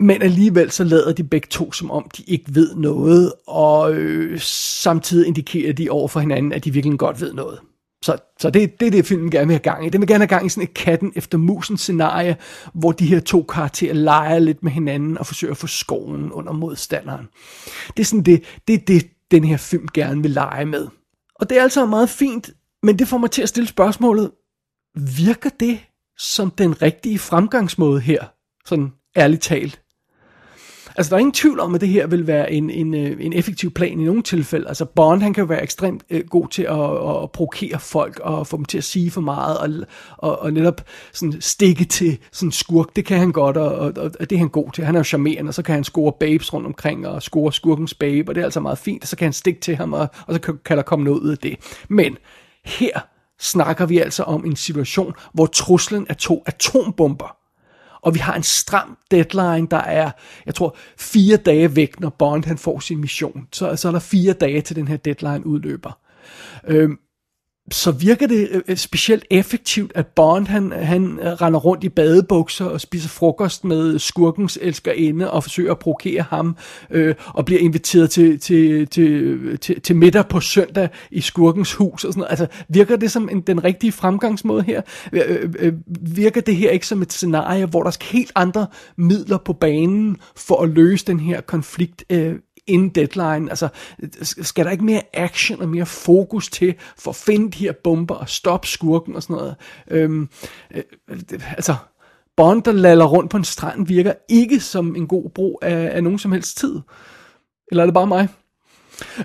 men 0.00 0.22
alligevel 0.22 0.70
så 0.70 0.84
lader 0.84 1.12
de 1.12 1.24
begge 1.24 1.48
to, 1.50 1.72
som 1.72 1.90
om 1.90 2.10
de 2.16 2.22
ikke 2.26 2.54
ved 2.54 2.74
noget, 2.74 3.32
og 3.46 3.94
øh, 3.94 4.40
samtidig 4.40 5.26
indikerer 5.26 5.72
de 5.72 5.90
over 5.90 6.08
for 6.08 6.20
hinanden, 6.20 6.52
at 6.52 6.64
de 6.64 6.72
virkelig 6.72 6.98
godt 6.98 7.20
ved 7.20 7.32
noget. 7.32 7.60
Så, 8.02 8.16
så 8.40 8.50
det, 8.50 8.80
det 8.80 8.86
er 8.86 8.90
det, 8.90 9.06
filmen 9.06 9.30
gerne 9.30 9.46
vil 9.46 9.54
have 9.54 9.62
gang 9.62 9.86
i. 9.86 9.88
Den 9.88 10.00
vil 10.00 10.08
gerne 10.08 10.22
have 10.22 10.28
gang 10.28 10.46
i 10.46 10.48
sådan 10.48 10.62
et 10.62 10.74
katten 10.74 11.12
efter 11.16 11.38
musen 11.38 11.76
scenarie, 11.76 12.36
hvor 12.74 12.92
de 12.92 13.06
her 13.06 13.20
to 13.20 13.42
karakterer 13.42 13.94
leger 13.94 14.38
lidt 14.38 14.62
med 14.62 14.72
hinanden 14.72 15.18
og 15.18 15.26
forsøger 15.26 15.52
at 15.52 15.58
få 15.58 15.66
skoven 15.66 16.32
under 16.32 16.52
modstanderen. 16.52 17.28
Det 17.96 18.00
er 18.02 18.04
sådan 18.04 18.22
det, 18.22 18.44
det, 18.68 18.74
er 18.74 18.84
det 18.86 19.06
den 19.30 19.44
her 19.44 19.56
film 19.56 19.88
gerne 19.94 20.22
vil 20.22 20.30
lege 20.30 20.66
med. 20.66 20.88
Og 21.34 21.50
det 21.50 21.58
er 21.58 21.62
altså 21.62 21.86
meget 21.86 22.10
fint, 22.10 22.50
men 22.82 22.98
det 22.98 23.08
får 23.08 23.18
mig 23.18 23.30
til 23.30 23.42
at 23.42 23.48
stille 23.48 23.68
spørgsmålet, 23.68 24.30
virker 25.16 25.50
det 25.60 25.80
som 26.18 26.50
den 26.50 26.82
rigtige 26.82 27.18
fremgangsmåde 27.18 28.00
her? 28.00 28.24
Sådan 28.66 28.92
ærligt 29.16 29.42
talt. 29.42 29.82
Altså, 30.96 31.10
der 31.10 31.16
er 31.16 31.20
ingen 31.20 31.32
tvivl 31.32 31.60
om, 31.60 31.74
at 31.74 31.80
det 31.80 31.88
her 31.88 32.06
vil 32.06 32.26
være 32.26 32.52
en, 32.52 32.70
en, 32.70 32.94
øh, 32.94 33.16
en 33.20 33.32
effektiv 33.32 33.70
plan 33.70 34.00
i 34.00 34.04
nogle 34.04 34.22
tilfælde. 34.22 34.68
Altså, 34.68 34.84
Bond, 34.84 35.22
han 35.22 35.34
kan 35.34 35.48
være 35.48 35.62
ekstremt 35.62 36.02
øh, 36.10 36.24
god 36.30 36.48
til 36.48 36.62
at, 36.62 37.22
at 37.22 37.30
provokere 37.32 37.80
folk 37.80 38.20
og 38.20 38.46
få 38.46 38.56
dem 38.56 38.64
til 38.64 38.78
at 38.78 38.84
sige 38.84 39.10
for 39.10 39.20
meget 39.20 39.58
og, 39.58 39.70
og, 40.16 40.38
og 40.38 40.52
netop 40.52 40.80
sådan 41.12 41.40
stikke 41.40 41.84
til 41.84 42.18
sådan 42.32 42.52
skurk. 42.52 42.96
Det 42.96 43.04
kan 43.04 43.18
han 43.18 43.32
godt, 43.32 43.56
og, 43.56 43.74
og, 43.78 44.10
og 44.20 44.30
det 44.30 44.32
er 44.32 44.38
han 44.38 44.48
god 44.48 44.72
til. 44.72 44.84
Han 44.84 44.94
er 44.94 44.98
jo 44.98 45.04
charmerende, 45.04 45.48
og 45.48 45.54
så 45.54 45.62
kan 45.62 45.74
han 45.74 45.84
score 45.84 46.12
babes 46.20 46.52
rundt 46.52 46.66
omkring 46.66 47.08
og 47.08 47.22
score 47.22 47.52
skurkens 47.52 47.94
babe, 47.94 48.30
og 48.30 48.34
det 48.34 48.40
er 48.40 48.44
altså 48.44 48.60
meget 48.60 48.78
fint, 48.78 49.02
og 49.02 49.08
så 49.08 49.16
kan 49.16 49.26
han 49.26 49.32
stikke 49.32 49.60
til 49.60 49.76
ham, 49.76 49.92
og, 49.92 50.08
og 50.26 50.34
så 50.34 50.40
kan, 50.40 50.58
kan 50.64 50.76
der 50.76 50.82
komme 50.82 51.04
noget 51.04 51.20
ud 51.20 51.30
af 51.30 51.38
det. 51.38 51.56
Men 51.88 52.16
her 52.64 53.00
snakker 53.40 53.86
vi 53.86 53.98
altså 53.98 54.22
om 54.22 54.44
en 54.44 54.56
situation, 54.56 55.12
hvor 55.32 55.46
truslen 55.46 56.06
er 56.08 56.14
to 56.14 56.42
atombomber 56.46 57.35
og 58.06 58.14
vi 58.14 58.18
har 58.18 58.34
en 58.34 58.42
stram 58.42 58.98
deadline, 59.10 59.66
der 59.70 59.76
er, 59.76 60.10
jeg 60.46 60.54
tror, 60.54 60.76
fire 60.98 61.36
dage 61.36 61.76
væk, 61.76 62.00
når 62.00 62.10
Bond 62.10 62.44
han 62.44 62.58
får 62.58 62.80
sin 62.80 63.00
mission. 63.00 63.48
Så, 63.52 63.76
så 63.76 63.88
er 63.88 63.92
der 63.92 63.98
fire 63.98 64.32
dage 64.32 64.60
til 64.60 64.76
den 64.76 64.88
her 64.88 64.96
deadline 64.96 65.46
udløber. 65.46 65.98
Øhm, 66.66 66.98
så 67.70 67.90
virker 67.90 68.26
det 68.26 68.48
øh, 68.50 68.62
øh, 68.68 68.76
specielt 68.76 69.24
effektivt, 69.30 69.92
at 69.94 70.06
Bond 70.06 70.46
han, 70.46 70.72
han 70.72 71.18
øh, 71.22 71.26
render 71.26 71.60
rundt 71.60 71.84
i 71.84 71.88
badebukser 71.88 72.64
og 72.64 72.80
spiser 72.80 73.08
frokost 73.08 73.64
med 73.64 73.98
skurkens 73.98 74.58
elskerinde 74.62 75.30
og 75.30 75.42
forsøger 75.42 75.70
at 75.70 75.78
provokere 75.78 76.22
ham 76.22 76.56
øh, 76.90 77.14
og 77.26 77.44
bliver 77.44 77.60
inviteret 77.60 78.10
til, 78.10 78.40
til, 78.40 78.88
til, 78.88 79.58
til, 79.58 79.80
til 79.80 79.96
middag 79.96 80.28
på 80.28 80.40
søndag 80.40 80.88
i 81.10 81.20
skurkens 81.20 81.72
hus 81.72 82.04
og 82.04 82.12
sådan 82.12 82.20
noget. 82.20 82.30
Altså 82.30 82.46
virker 82.68 82.96
det 82.96 83.10
som 83.10 83.28
en, 83.32 83.40
den 83.40 83.64
rigtige 83.64 83.92
fremgangsmåde 83.92 84.62
her? 84.62 84.82
Øh, 85.12 85.50
øh, 85.58 85.72
virker 86.16 86.40
det 86.40 86.56
her 86.56 86.70
ikke 86.70 86.86
som 86.86 87.02
et 87.02 87.12
scenarie, 87.12 87.66
hvor 87.66 87.82
der 87.82 87.90
skal 87.90 88.06
helt 88.06 88.32
andre 88.34 88.66
midler 88.96 89.38
på 89.38 89.52
banen 89.52 90.16
for 90.36 90.62
at 90.62 90.68
løse 90.68 91.06
den 91.06 91.20
her 91.20 91.40
konflikt 91.40 92.04
øh, 92.10 92.34
inden 92.66 92.88
deadline. 92.88 93.50
Altså, 93.50 93.68
skal 94.22 94.64
der 94.64 94.70
ikke 94.70 94.84
mere 94.84 95.02
action 95.12 95.60
og 95.60 95.68
mere 95.68 95.86
fokus 95.86 96.48
til 96.48 96.74
for 96.98 97.10
at 97.10 97.16
finde 97.16 97.50
de 97.50 97.58
her 97.58 97.72
bomber 97.84 98.14
og 98.14 98.28
stoppe 98.28 98.66
skurken 98.66 99.16
og 99.16 99.22
sådan 99.22 99.36
noget? 99.36 99.56
Øhm, 99.90 100.28
øh, 100.74 100.82
altså, 101.56 101.74
Bond, 102.36 102.62
der 102.62 102.72
laller 102.72 103.04
rundt 103.04 103.30
på 103.30 103.36
en 103.36 103.44
strand, 103.44 103.86
virker 103.86 104.12
ikke 104.28 104.60
som 104.60 104.96
en 104.96 105.06
god 105.06 105.30
brug 105.30 105.58
af, 105.62 105.90
af 105.96 106.02
nogen 106.02 106.18
som 106.18 106.32
helst 106.32 106.58
tid. 106.58 106.80
Eller 107.70 107.82
er 107.82 107.86
det 107.86 107.94
bare 107.94 108.06
mig? 108.06 108.28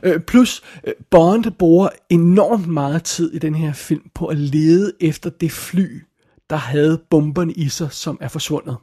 Øh, 0.04 0.22
plus, 0.22 0.64
øh, 0.84 0.94
Bond 1.10 1.52
bruger 1.52 1.90
enormt 2.10 2.68
meget 2.68 3.04
tid 3.04 3.34
i 3.34 3.40
den 3.40 3.56
her 3.56 3.74
film 3.74 4.10
på 4.16 4.28
at 4.28 4.38
lede 4.38 4.94
efter 5.00 5.30
det 5.30 5.52
fly, 5.52 6.04
der 6.50 6.56
havde 6.56 7.02
bomberne 7.10 7.54
i 7.54 7.70
sig, 7.70 7.92
som 7.92 8.18
er 8.22 8.28
forsvundet 8.28 8.78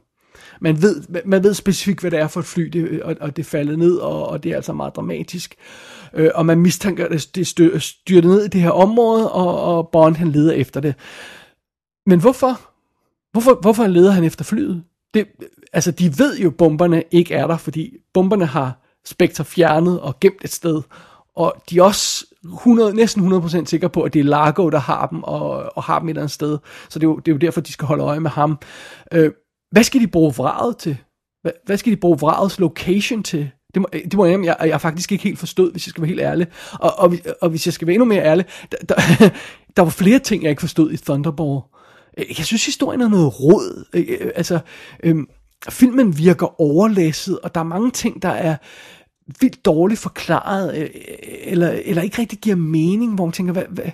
man 0.61 0.81
ved, 0.81 1.03
man 1.25 1.43
ved 1.43 1.53
specifikt, 1.53 2.01
hvad 2.01 2.11
det 2.11 2.19
er 2.19 2.27
for 2.27 2.39
et 2.39 2.45
fly, 2.45 2.63
det, 2.63 3.03
og, 3.03 3.15
og 3.21 3.37
det 3.37 3.45
faldet 3.45 3.79
ned, 3.79 3.95
og, 3.95 4.27
og 4.27 4.43
det 4.43 4.51
er 4.51 4.55
altså 4.55 4.73
meget 4.73 4.95
dramatisk. 4.95 5.55
Øh, 6.13 6.29
og 6.35 6.45
man 6.45 6.59
mistænker, 6.59 7.05
at 7.05 7.27
det 7.35 7.47
styrter 7.47 8.27
ned 8.29 8.45
i 8.45 8.47
det 8.47 8.61
her 8.61 8.71
område, 8.71 9.31
og, 9.31 9.61
og 9.61 9.89
Bond 9.89 10.15
han 10.15 10.27
leder 10.27 10.53
efter 10.53 10.79
det. 10.79 10.95
Men 12.05 12.19
hvorfor? 12.19 12.61
Hvorfor, 13.31 13.57
hvorfor 13.61 13.87
leder 13.87 14.11
han 14.11 14.23
efter 14.23 14.43
flyet? 14.43 14.83
Det, 15.13 15.27
altså, 15.73 15.91
de 15.91 16.19
ved 16.19 16.37
jo, 16.37 16.47
at 16.47 16.57
bomberne 16.57 17.03
ikke 17.11 17.33
er 17.33 17.47
der, 17.47 17.57
fordi 17.57 17.97
bomberne 18.13 18.45
har 18.45 18.81
Spectre 19.05 19.45
fjernet 19.45 19.99
og 19.99 20.19
gemt 20.19 20.43
et 20.43 20.53
sted. 20.53 20.81
Og 21.35 21.55
de 21.69 21.79
er 21.79 21.83
også 21.83 22.25
100, 22.43 22.95
næsten 22.95 23.33
100% 23.33 23.65
sikre 23.65 23.89
på, 23.89 24.01
at 24.01 24.13
det 24.13 24.19
er 24.19 24.23
Largo, 24.23 24.69
der 24.69 24.79
har 24.79 25.07
dem, 25.07 25.23
og, 25.23 25.77
og 25.77 25.83
har 25.83 25.99
dem 25.99 26.07
et 26.07 26.11
eller 26.11 26.21
andet 26.21 26.31
sted. 26.31 26.57
Så 26.89 26.99
det 26.99 27.05
er, 27.05 27.09
jo, 27.09 27.17
det 27.17 27.31
er 27.31 27.35
jo 27.35 27.37
derfor, 27.37 27.61
de 27.61 27.71
skal 27.71 27.87
holde 27.87 28.03
øje 28.03 28.19
med 28.19 28.29
ham. 28.29 28.59
Øh, 29.13 29.31
hvad 29.71 29.83
skal 29.83 30.01
de 30.01 30.07
bruge 30.07 30.33
vraget 30.37 30.77
til? 30.77 30.97
Hvad, 31.41 31.51
hvad 31.65 31.77
skal 31.77 31.91
de 31.91 31.97
bruge 31.97 32.19
vragets 32.19 32.59
location 32.59 33.23
til? 33.23 33.51
Det 33.73 33.81
må, 33.81 33.87
det 33.93 34.13
må 34.13 34.25
jeg, 34.25 34.45
jeg, 34.45 34.57
jeg 34.61 34.81
faktisk 34.81 35.11
ikke 35.11 35.23
helt 35.23 35.39
forstået, 35.39 35.71
hvis 35.71 35.87
jeg 35.87 35.89
skal 35.89 36.01
være 36.01 36.07
helt 36.07 36.21
ærlig. 36.21 36.47
Og, 36.73 36.99
og, 36.99 37.13
og 37.41 37.49
hvis 37.49 37.67
jeg 37.67 37.73
skal 37.73 37.87
være 37.87 37.93
endnu 37.93 38.05
mere 38.05 38.23
ærlig, 38.23 38.45
der, 38.71 38.77
der, 38.77 38.95
der 39.75 39.81
var 39.81 39.89
flere 39.89 40.19
ting, 40.19 40.43
jeg 40.43 40.49
ikke 40.49 40.59
forstod 40.59 40.91
i 40.91 40.97
Thunderball. 40.97 41.61
Øh, 42.17 42.25
jeg 42.37 42.45
synes, 42.45 42.65
historien 42.65 43.01
er 43.01 43.07
noget 43.07 43.39
råd. 43.39 43.85
Øh, 43.93 44.05
øh, 44.07 44.31
altså, 44.35 44.59
øhm, 45.03 45.27
filmen 45.69 46.17
virker 46.17 46.61
overlæsset, 46.61 47.39
og 47.39 47.55
der 47.55 47.61
er 47.61 47.65
mange 47.65 47.91
ting, 47.91 48.21
der 48.21 48.29
er 48.29 48.55
vildt 49.39 49.65
dårligt 49.65 49.99
forklaret, 49.99 50.89
eller, 51.43 51.69
eller 51.85 52.01
ikke 52.01 52.19
rigtig 52.19 52.39
giver 52.39 52.55
mening, 52.55 53.15
hvor 53.15 53.25
man 53.25 53.33
tænker, 53.33 53.53
hvad, 53.53 53.63
hvad, 53.69 53.91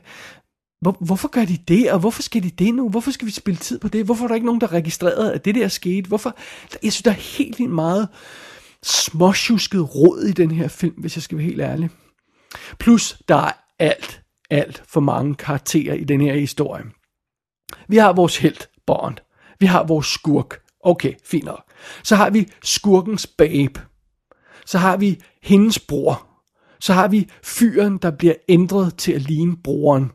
hvor, 0.82 0.98
hvorfor 1.00 1.27
gør 1.27 1.46
de 1.46 1.58
det, 1.67 1.91
og 1.91 2.00
hvorfor 2.00 2.22
skal 2.22 2.44
de 2.44 2.50
det 2.50 2.74
nu? 2.74 2.89
Hvorfor 2.89 3.12
skal 3.12 3.25
vi 3.25 3.32
spille 3.32 3.58
tid 3.58 3.79
på 3.79 3.88
det? 3.88 4.05
Hvorfor 4.05 4.24
er 4.24 4.27
der 4.27 4.36
ikke 4.36 4.46
nogen, 4.46 4.62
der 4.62 4.74
registrerede, 4.74 5.34
at 5.34 5.46
det 5.46 5.55
der 5.55 5.67
skete? 5.67 6.08
Hvorfor? 6.08 6.36
Jeg 6.84 6.94
synes, 6.94 7.03
der 7.03 7.12
er 7.12 7.38
helt 7.38 7.60
vildt 7.60 7.74
meget 7.74 8.08
småsjusket 8.84 9.96
råd 9.96 10.24
i 10.24 10.32
den 10.32 10.51
her 10.51 10.67
film, 10.67 10.94
hvis 10.98 11.17
jeg 11.17 11.24
skal 11.24 11.38
være 11.38 11.46
helt 11.48 11.62
ærlig. 11.62 11.89
Plus, 12.79 13.22
der 13.27 13.36
er 13.36 13.51
alt, 13.79 14.22
alt 14.50 14.84
for 14.88 15.00
mange 15.00 15.36
karakterer 15.36 15.94
i 15.94 16.03
den 16.03 16.22
her 16.22 16.34
historie. 16.34 16.84
Vi 17.88 17.98
har 17.98 18.13
vores 18.13 18.38
helt, 18.38 18.70
Bond. 18.88 19.17
Vi 19.60 19.65
har 19.65 19.84
vores 19.84 20.08
skurk. 20.08 20.60
Okay, 20.84 21.13
fint 21.25 21.46
nok. 21.46 21.63
Så 22.03 22.15
har 22.15 22.29
vi 22.29 22.48
skurkens 22.63 23.27
babe. 23.27 23.82
Så 24.65 24.77
har 24.77 24.98
vi 24.98 25.22
hendes 25.41 25.79
bror. 25.79 26.27
Så 26.79 26.94
har 26.94 27.08
vi 27.08 27.29
fyren, 27.44 27.98
der 27.98 28.12
bliver 28.12 28.34
ændret 28.50 28.98
til 28.98 29.12
at 29.12 29.22
ligne 29.22 29.58
broren. 29.63 30.12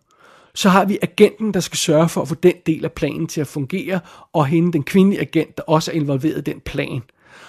Så 0.54 0.68
har 0.68 0.84
vi 0.84 0.98
agenten, 1.02 1.54
der 1.54 1.60
skal 1.60 1.78
sørge 1.78 2.08
for 2.08 2.22
at 2.22 2.28
få 2.28 2.34
den 2.34 2.54
del 2.66 2.84
af 2.84 2.92
planen 2.92 3.26
til 3.26 3.40
at 3.40 3.46
fungere, 3.46 4.00
og 4.32 4.46
hende, 4.46 4.72
den 4.72 4.82
kvindelige 4.82 5.20
agent, 5.20 5.56
der 5.56 5.62
også 5.62 5.90
er 5.90 5.94
involveret 5.94 6.38
i 6.38 6.50
den 6.50 6.60
plan. 6.60 7.02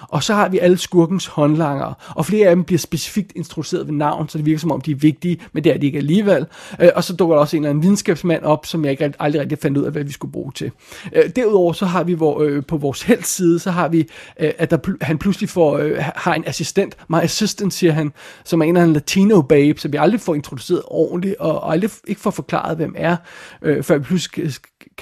Og 0.09 0.23
så 0.23 0.33
har 0.33 0.49
vi 0.49 0.59
alle 0.59 0.77
skurkens 0.77 1.25
håndlanger, 1.25 2.13
og 2.15 2.25
flere 2.25 2.47
af 2.47 2.55
dem 2.55 2.63
bliver 2.63 2.79
specifikt 2.79 3.31
introduceret 3.35 3.87
ved 3.87 3.93
navn, 3.93 4.29
så 4.29 4.37
det 4.37 4.45
virker 4.45 4.59
som 4.59 4.71
om, 4.71 4.81
de 4.81 4.91
er 4.91 4.95
vigtige, 4.95 5.39
men 5.53 5.63
det 5.63 5.73
er 5.73 5.77
de 5.77 5.85
ikke 5.85 5.97
alligevel. 5.97 6.45
Øh, 6.79 6.89
og 6.95 7.03
så 7.03 7.15
dukker 7.15 7.35
der 7.35 7.41
også 7.41 7.57
en 7.57 7.63
eller 7.63 7.69
anden 7.69 7.83
videnskabsmand 7.83 8.43
op, 8.43 8.65
som 8.65 8.83
jeg 8.85 8.91
ikke 8.91 9.13
aldrig 9.19 9.41
rigtig 9.41 9.57
fandt 9.57 9.77
ud 9.77 9.83
af, 9.83 9.91
hvad 9.91 10.03
vi 10.03 10.11
skulle 10.11 10.31
bruge 10.31 10.51
til. 10.51 10.71
Øh, 11.13 11.29
derudover 11.35 11.73
så 11.73 11.85
har 11.85 12.03
vi 12.03 12.13
hvor, 12.13 12.41
øh, 12.41 12.63
på 12.65 12.77
vores 12.77 13.01
helds 13.01 13.27
side, 13.27 13.59
så 13.59 13.71
har 13.71 13.87
vi, 13.87 14.07
øh, 14.39 14.51
at 14.57 14.71
der, 14.71 14.77
han 15.01 15.17
pludselig 15.17 15.49
får, 15.49 15.77
øh, 15.77 15.95
har 16.15 16.33
en 16.33 16.43
assistent, 16.47 16.97
my 17.09 17.17
assistant 17.17 17.73
siger 17.73 17.93
han, 17.93 18.13
som 18.43 18.61
er 18.61 18.65
en 18.65 18.77
af 18.77 18.83
en 18.83 18.93
latino 18.93 19.41
babe, 19.41 19.79
som 19.79 19.91
vi 19.91 19.97
aldrig 19.97 20.21
får 20.21 20.35
introduceret 20.35 20.81
ordentligt, 20.87 21.35
og 21.35 21.71
aldrig 21.71 21.91
ikke 22.07 22.21
får 22.21 22.31
forklaret, 22.31 22.77
hvem 22.77 22.95
er, 22.97 23.15
øh, 23.61 23.83
før 23.83 23.97
vi 23.97 24.03
pludselig 24.03 24.53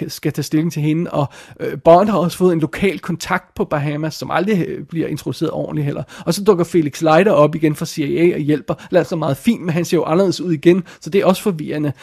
skal, 0.07 0.33
tage 0.33 0.43
stilling 0.43 0.73
til 0.73 0.81
hende. 0.81 1.11
Og 1.11 1.27
øh, 1.59 1.81
Bond 1.81 2.09
har 2.09 2.17
også 2.17 2.37
fået 2.37 2.53
en 2.53 2.59
lokal 2.59 2.99
kontakt 2.99 3.55
på 3.55 3.65
Bahamas, 3.65 4.13
som 4.13 4.31
aldrig 4.31 4.65
øh, 4.67 4.83
bliver 4.85 5.07
introduceret 5.07 5.51
ordentligt 5.51 5.85
heller. 5.85 6.03
Og 6.25 6.33
så 6.33 6.43
dukker 6.43 6.63
Felix 6.63 7.01
Leiter 7.01 7.31
op 7.31 7.55
igen 7.55 7.75
fra 7.75 7.85
CIA 7.85 8.33
og 8.33 8.39
hjælper. 8.39 8.73
Lader 8.89 9.05
så 9.05 9.15
meget 9.15 9.37
fint, 9.37 9.61
men 9.61 9.69
han 9.69 9.85
ser 9.85 9.97
jo 9.97 10.03
anderledes 10.03 10.41
ud 10.41 10.53
igen, 10.53 10.83
så 11.01 11.09
det 11.09 11.21
er 11.21 11.25
også 11.25 11.43
forvirrende. 11.43 11.93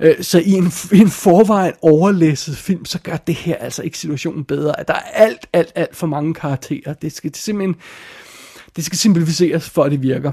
Øh, 0.00 0.14
så 0.20 0.38
i 0.38 0.50
en, 0.50 0.72
i 0.92 0.98
en 0.98 1.10
forvejen 1.10 1.74
overlæsset 1.82 2.56
film, 2.56 2.84
så 2.84 2.98
gør 2.98 3.16
det 3.16 3.34
her 3.34 3.56
altså 3.56 3.82
ikke 3.82 3.98
situationen 3.98 4.44
bedre. 4.44 4.80
At 4.80 4.88
der 4.88 4.94
er 4.94 5.24
alt, 5.24 5.46
alt, 5.52 5.72
alt 5.74 5.96
for 5.96 6.06
mange 6.06 6.34
karakterer. 6.34 6.94
Det 6.94 7.12
skal 7.12 7.34
simpelthen 7.34 7.76
det 8.76 8.84
skal 8.84 8.98
simplificeres, 8.98 9.70
for 9.70 9.84
at 9.84 9.92
det 9.92 10.02
virker. 10.02 10.32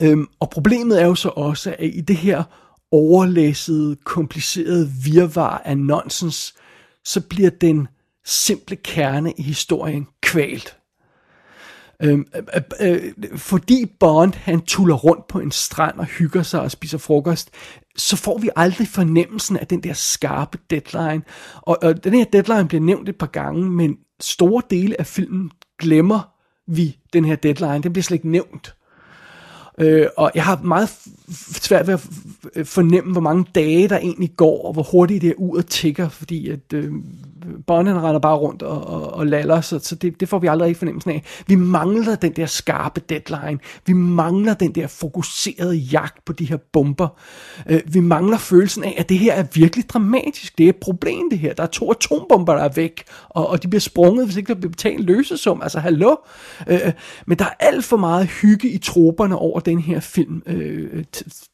Øhm, 0.00 0.26
og 0.40 0.50
problemet 0.50 1.02
er 1.02 1.06
jo 1.06 1.14
så 1.14 1.28
også, 1.28 1.74
at 1.78 1.90
i 1.92 2.00
det 2.00 2.16
her 2.16 2.42
overlæssede, 2.92 3.96
komplicerede 4.04 4.90
virvar 5.04 5.62
af 5.64 5.78
nonsens, 5.78 6.54
så 7.04 7.20
bliver 7.20 7.50
den 7.50 7.88
simple 8.24 8.76
kerne 8.76 9.32
i 9.32 9.42
historien 9.42 10.06
kvalt. 10.20 10.76
Øhm, 12.02 12.26
øh, 12.36 12.62
øh, 12.80 13.12
øh, 13.16 13.38
fordi 13.38 13.86
Bond 14.00 14.32
han 14.34 14.60
tuller 14.60 14.94
rundt 14.94 15.28
på 15.28 15.40
en 15.40 15.50
strand 15.50 15.98
og 15.98 16.04
hygger 16.04 16.42
sig 16.42 16.60
og 16.60 16.70
spiser 16.70 16.98
frokost, 16.98 17.50
så 17.96 18.16
får 18.16 18.38
vi 18.38 18.50
aldrig 18.56 18.88
fornemmelsen 18.88 19.56
af 19.56 19.66
den 19.66 19.82
der 19.82 19.92
skarpe 19.92 20.58
deadline. 20.70 21.22
Og, 21.56 21.78
og 21.82 22.04
den 22.04 22.14
her 22.14 22.24
deadline 22.24 22.68
bliver 22.68 22.80
nævnt 22.80 23.08
et 23.08 23.16
par 23.16 23.26
gange, 23.26 23.70
men 23.70 23.96
store 24.20 24.62
dele 24.70 25.00
af 25.00 25.06
filmen 25.06 25.50
glemmer 25.78 26.32
vi 26.66 26.96
den 27.12 27.24
her 27.24 27.36
deadline. 27.36 27.82
Den 27.82 27.92
bliver 27.92 28.02
slet 28.02 28.16
ikke 28.16 28.28
nævnt. 28.28 28.74
Øh, 29.78 30.06
og 30.16 30.32
jeg 30.34 30.44
har 30.44 30.60
meget 30.62 30.88
svært 31.34 31.86
ved 31.86 31.98
at 32.54 32.66
fornemme, 32.66 33.12
hvor 33.12 33.20
mange 33.20 33.44
dage 33.54 33.88
der 33.88 33.98
egentlig 33.98 34.30
går, 34.36 34.66
og 34.66 34.72
hvor 34.72 34.82
hurtigt 34.82 35.22
det 35.22 35.30
er 35.30 35.34
uret 35.36 35.66
tigger, 35.66 36.08
fordi 36.08 36.48
at 36.48 36.72
øh, 36.74 36.92
Bonden 37.66 38.02
render 38.02 38.18
bare 38.18 38.36
rundt 38.36 38.62
og, 38.62 38.86
og, 38.86 39.14
og 39.14 39.26
laller, 39.26 39.60
så, 39.60 39.78
så 39.78 39.94
det, 39.94 40.20
det 40.20 40.28
får 40.28 40.38
vi 40.38 40.46
aldrig 40.46 40.70
i 40.70 40.74
fornemmelsen 40.74 41.10
af. 41.10 41.22
Vi 41.46 41.54
mangler 41.54 42.14
den 42.14 42.32
der 42.32 42.46
skarpe 42.46 43.00
deadline. 43.08 43.58
Vi 43.86 43.92
mangler 43.92 44.54
den 44.54 44.74
der 44.74 44.86
fokuserede 44.86 45.76
jagt 45.76 46.24
på 46.24 46.32
de 46.32 46.44
her 46.44 46.56
bomber. 46.56 47.08
Øh, 47.68 47.80
vi 47.86 48.00
mangler 48.00 48.38
følelsen 48.38 48.84
af, 48.84 48.94
at 48.98 49.08
det 49.08 49.18
her 49.18 49.32
er 49.32 49.44
virkelig 49.54 49.88
dramatisk. 49.88 50.58
Det 50.58 50.64
er 50.64 50.68
et 50.68 50.76
problem, 50.76 51.30
det 51.30 51.38
her. 51.38 51.54
Der 51.54 51.62
er 51.62 51.66
to 51.66 51.90
atombomber, 51.90 52.54
der 52.54 52.62
er 52.62 52.72
væk, 52.76 53.02
og, 53.28 53.48
og 53.48 53.62
de 53.62 53.68
bliver 53.68 53.80
sprunget, 53.80 54.26
hvis 54.26 54.36
ikke 54.36 54.48
der 54.48 54.60
bliver 54.60 54.70
betalt 54.70 55.00
løsesum. 55.00 55.62
Altså, 55.62 55.78
hallo? 55.78 56.16
Øh, 56.66 56.92
men 57.26 57.38
der 57.38 57.44
er 57.44 57.54
alt 57.60 57.84
for 57.84 57.96
meget 57.96 58.26
hygge 58.26 58.68
i 58.68 58.78
troberne 58.78 59.36
over 59.36 59.60
den 59.60 59.78
her 59.78 60.00
film, 60.00 60.42
øh, 60.46 61.04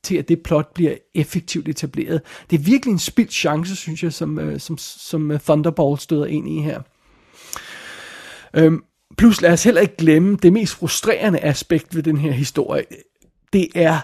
til 0.02 0.16
at 0.16 0.28
det 0.28 0.42
plot 0.42 0.74
bliver 0.74 0.94
effektivt 1.14 1.68
etableret. 1.68 2.22
Det 2.50 2.58
er 2.58 2.62
virkelig 2.62 2.92
en 2.92 2.98
spildt 2.98 3.32
chance, 3.32 3.76
synes 3.76 4.02
jeg, 4.02 4.12
som, 4.12 4.38
øh, 4.38 4.60
som, 4.60 4.78
som 4.78 5.20
Thunderbolt 5.20 5.44
Thunderball 5.44 5.98
støder 5.98 6.26
ind 6.26 6.48
i 6.48 6.60
her. 6.60 6.80
Øhm, 8.54 8.84
plus 9.16 9.40
lad 9.40 9.52
os 9.52 9.64
heller 9.64 9.80
ikke 9.80 9.96
glemme 9.96 10.36
det 10.42 10.52
mest 10.52 10.74
frustrerende 10.74 11.40
aspekt 11.40 11.94
ved 11.94 12.02
den 12.02 12.16
her 12.16 12.32
historie. 12.32 12.84
Det 13.52 13.68
er 13.74 14.00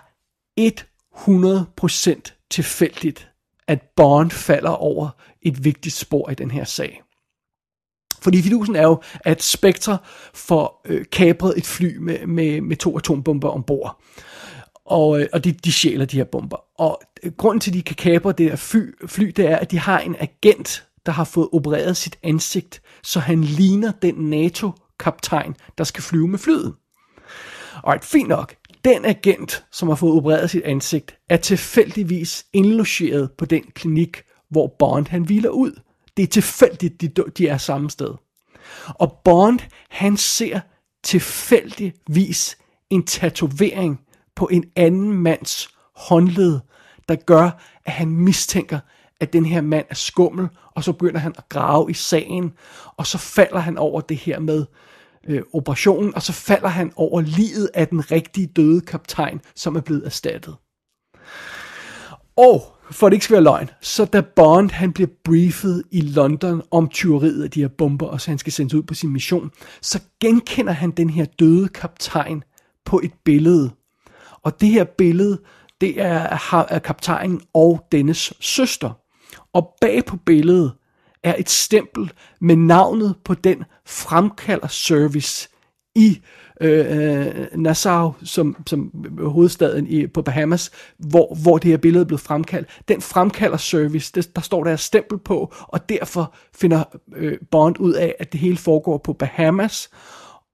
100% 1.16 2.46
tilfældigt, 2.50 3.29
at 3.68 3.83
Bond 3.96 4.31
falder 4.31 4.70
over 4.70 5.09
et 5.42 5.64
vigtigt 5.64 5.94
spor 5.94 6.31
i 6.31 6.35
den 6.35 6.50
her 6.50 6.64
sag. 6.64 7.03
Fordi 8.22 8.42
fidusen 8.42 8.77
er 8.77 8.83
jo, 8.83 9.03
at 9.20 9.42
Spectre 9.42 9.98
får 10.35 10.83
øh, 10.85 11.05
kapret 11.12 11.59
et 11.59 11.66
fly 11.66 11.96
med, 11.96 12.27
med, 12.27 12.61
med 12.61 12.77
to 12.77 12.98
atombomber 12.98 13.48
ombord. 13.48 14.03
Og, 14.86 15.20
øh, 15.20 15.28
og 15.32 15.44
de, 15.44 15.52
de 15.52 15.72
sjæler 15.72 16.04
de 16.04 16.16
her 16.16 16.24
bomber. 16.24 16.80
Og 16.80 17.00
øh, 17.22 17.32
grunden 17.32 17.60
til, 17.60 17.70
at 17.70 17.74
de 17.74 17.82
kan 17.82 17.96
kapre 17.96 18.32
det 18.32 18.48
her 18.48 18.56
fly, 18.56 18.80
fly, 19.06 19.24
det 19.24 19.46
er, 19.46 19.56
at 19.56 19.70
de 19.70 19.78
har 19.78 20.00
en 20.00 20.16
agent, 20.18 20.86
der 21.06 21.12
har 21.12 21.24
fået 21.24 21.48
opereret 21.52 21.96
sit 21.96 22.18
ansigt, 22.22 22.82
så 23.02 23.20
han 23.20 23.44
ligner 23.44 23.92
den 24.02 24.14
NATO-kaptajn, 24.14 25.56
der 25.78 25.84
skal 25.84 26.02
flyve 26.02 26.28
med 26.28 26.38
flyet. 26.38 26.74
Og 27.82 27.98
fint 28.02 28.28
nok. 28.28 28.54
Den 28.84 29.04
agent, 29.04 29.64
som 29.72 29.88
har 29.88 29.94
fået 29.94 30.12
opereret 30.12 30.50
sit 30.50 30.62
ansigt, 30.62 31.16
er 31.28 31.36
tilfældigvis 31.36 32.46
indlogeret 32.52 33.30
på 33.38 33.44
den 33.44 33.62
klinik, 33.62 34.22
hvor 34.50 34.74
Bond 34.78 35.06
han 35.06 35.22
hviler 35.22 35.50
ud. 35.50 35.80
Det 36.16 36.22
er 36.22 36.26
tilfældigt, 36.26 37.00
de, 37.00 37.08
de 37.38 37.48
er 37.48 37.58
samme 37.58 37.90
sted. 37.90 38.14
Og 38.88 39.20
Bond, 39.24 39.60
han 39.90 40.16
ser 40.16 40.60
tilfældigvis 41.02 42.58
en 42.90 43.04
tatovering 43.04 44.00
på 44.36 44.48
en 44.52 44.64
anden 44.76 45.12
mands 45.12 45.68
håndled, 45.96 46.60
der 47.08 47.14
gør, 47.14 47.50
at 47.84 47.92
han 47.92 48.08
mistænker, 48.08 48.78
at 49.20 49.32
den 49.32 49.46
her 49.46 49.60
mand 49.60 49.86
er 49.90 49.94
skummel, 49.94 50.48
og 50.74 50.84
så 50.84 50.92
begynder 50.92 51.20
han 51.20 51.34
at 51.38 51.48
grave 51.48 51.90
i 51.90 51.94
sagen, 51.94 52.52
og 52.96 53.06
så 53.06 53.18
falder 53.18 53.58
han 53.58 53.78
over 53.78 54.00
det 54.00 54.16
her 54.16 54.38
med 54.38 54.64
øh, 55.28 55.42
operationen, 55.52 56.14
og 56.14 56.22
så 56.22 56.32
falder 56.32 56.68
han 56.68 56.92
over 56.96 57.20
livet 57.20 57.70
af 57.74 57.88
den 57.88 58.10
rigtige 58.10 58.46
døde 58.46 58.80
kaptajn, 58.80 59.40
som 59.54 59.76
er 59.76 59.80
blevet 59.80 60.06
erstattet. 60.06 60.54
Og 62.36 62.74
for 62.90 63.08
det 63.08 63.14
ikke 63.14 63.24
skal 63.24 63.34
være 63.34 63.42
løgn, 63.42 63.70
så 63.80 64.04
da 64.04 64.20
Bond 64.20 64.70
han 64.70 64.92
bliver 64.92 65.10
briefet 65.24 65.82
i 65.90 66.00
London 66.00 66.62
om 66.70 66.88
tyveriet 66.88 67.44
af 67.44 67.50
de 67.50 67.60
her 67.60 67.68
bomber, 67.68 68.06
og 68.06 68.20
så 68.20 68.30
han 68.30 68.38
skal 68.38 68.52
sendes 68.52 68.74
ud 68.74 68.82
på 68.82 68.94
sin 68.94 69.10
mission, 69.10 69.50
så 69.80 70.00
genkender 70.20 70.72
han 70.72 70.90
den 70.90 71.10
her 71.10 71.24
døde 71.24 71.68
kaptajn 71.68 72.42
på 72.84 73.00
et 73.04 73.12
billede. 73.24 73.70
Og 74.44 74.61
det 74.61 74.68
her 74.68 74.85
billede, 74.85 75.40
det 75.80 76.00
er 76.00 76.48
af 76.72 76.83
kaptajnen 76.83 77.40
og 77.54 77.87
dennes 77.92 78.33
søster. 78.40 78.90
Og 79.52 79.74
bag 79.80 80.04
på 80.04 80.16
billedet 80.16 80.72
er 81.22 81.35
et 81.38 81.50
stempel 81.50 82.12
med 82.40 82.57
navnet 82.57 83.14
på 83.24 83.35
den 83.35 83.64
fremkalder 83.87 84.68
service 84.68 85.48
i 85.94 86.20
øh, 86.61 87.26
øh, 87.26 87.46
Nassau, 87.57 88.14
som, 88.22 88.57
som 88.66 89.04
hovedstaden 89.18 89.87
i, 89.87 90.07
på 90.07 90.22
Bahamas, 90.22 90.70
hvor, 90.98 91.35
hvor 91.42 91.59
det 91.59 91.70
her 91.70 91.76
billede 91.76 92.02
er 92.02 92.07
blevet 92.07 92.20
fremkaldt. 92.20 92.68
Den 92.88 93.00
fremkalder 93.00 93.57
service, 93.57 94.12
det, 94.14 94.37
der 94.37 94.42
står 94.42 94.64
der 94.64 94.72
et 94.72 94.80
stempel 94.80 95.18
på, 95.18 95.54
og 95.61 95.88
derfor 95.88 96.35
finder 96.54 96.85
øh, 97.16 97.38
Bond 97.50 97.76
ud 97.78 97.92
af, 97.92 98.14
at 98.18 98.33
det 98.33 98.40
hele 98.40 98.57
foregår 98.57 98.98
på 98.98 99.12
Bahamas, 99.12 99.90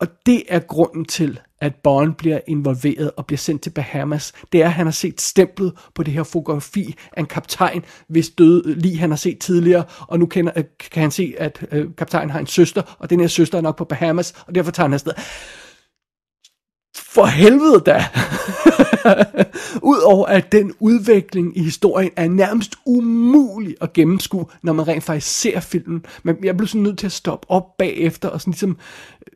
og 0.00 0.07
det 0.26 0.42
er 0.48 0.59
grunden 0.59 1.05
til, 1.05 1.40
at 1.61 1.75
Bond 1.75 2.14
bliver 2.14 2.40
involveret 2.46 3.11
og 3.16 3.27
bliver 3.27 3.38
sendt 3.38 3.62
til 3.62 3.70
Bahamas. 3.70 4.33
Det 4.53 4.62
er, 4.62 4.66
at 4.66 4.73
han 4.73 4.87
har 4.87 4.90
set 4.90 5.20
stemplet 5.20 5.73
på 5.94 6.03
det 6.03 6.14
her 6.14 6.23
fotografi 6.23 6.94
af 7.12 7.20
en 7.20 7.27
kaptajn, 7.27 7.85
hvis 8.09 8.31
døde 8.31 8.75
lige 8.75 8.99
han 8.99 9.11
har 9.11 9.16
set 9.16 9.38
tidligere, 9.38 9.85
og 10.09 10.18
nu 10.18 10.27
kender, 10.27 10.53
øh, 10.57 10.64
kan 10.90 11.01
han 11.03 11.11
se, 11.11 11.35
at 11.38 11.66
øh, 11.73 11.87
kaptajnen 11.99 12.31
har 12.31 12.38
en 12.38 12.46
søster, 12.46 12.96
og 12.99 13.11
den 13.11 13.20
her 13.20 13.27
søster 13.27 13.59
er 13.59 13.62
nok 13.62 13.77
på 13.77 13.85
Bahamas, 13.85 14.35
og 14.46 14.55
derfor 14.55 14.70
tager 14.70 14.85
han 14.85 14.94
afsted. 14.94 15.12
For 17.14 17.27
helvede 17.27 17.83
da! 17.87 18.05
Udover 19.92 20.27
at 20.27 20.53
den 20.53 20.75
udvikling 20.81 21.57
i 21.57 21.62
historien 21.62 22.11
er 22.16 22.29
nærmest 22.29 22.77
umulig 22.87 23.77
at 23.81 23.92
gennemskue, 23.92 24.46
når 24.62 24.73
man 24.73 24.88
rent 24.88 25.05
faktisk 25.05 25.40
ser 25.40 25.61
filmen. 25.61 26.05
Men 26.23 26.37
jeg 26.42 26.57
blev 26.57 26.68
sådan 26.68 26.83
nødt 26.83 26.99
til 26.99 27.07
at 27.07 27.12
stoppe 27.12 27.51
op 27.51 27.77
bagefter 27.79 28.29
og 28.29 28.40
sådan 28.40 28.51
ligesom 28.51 28.79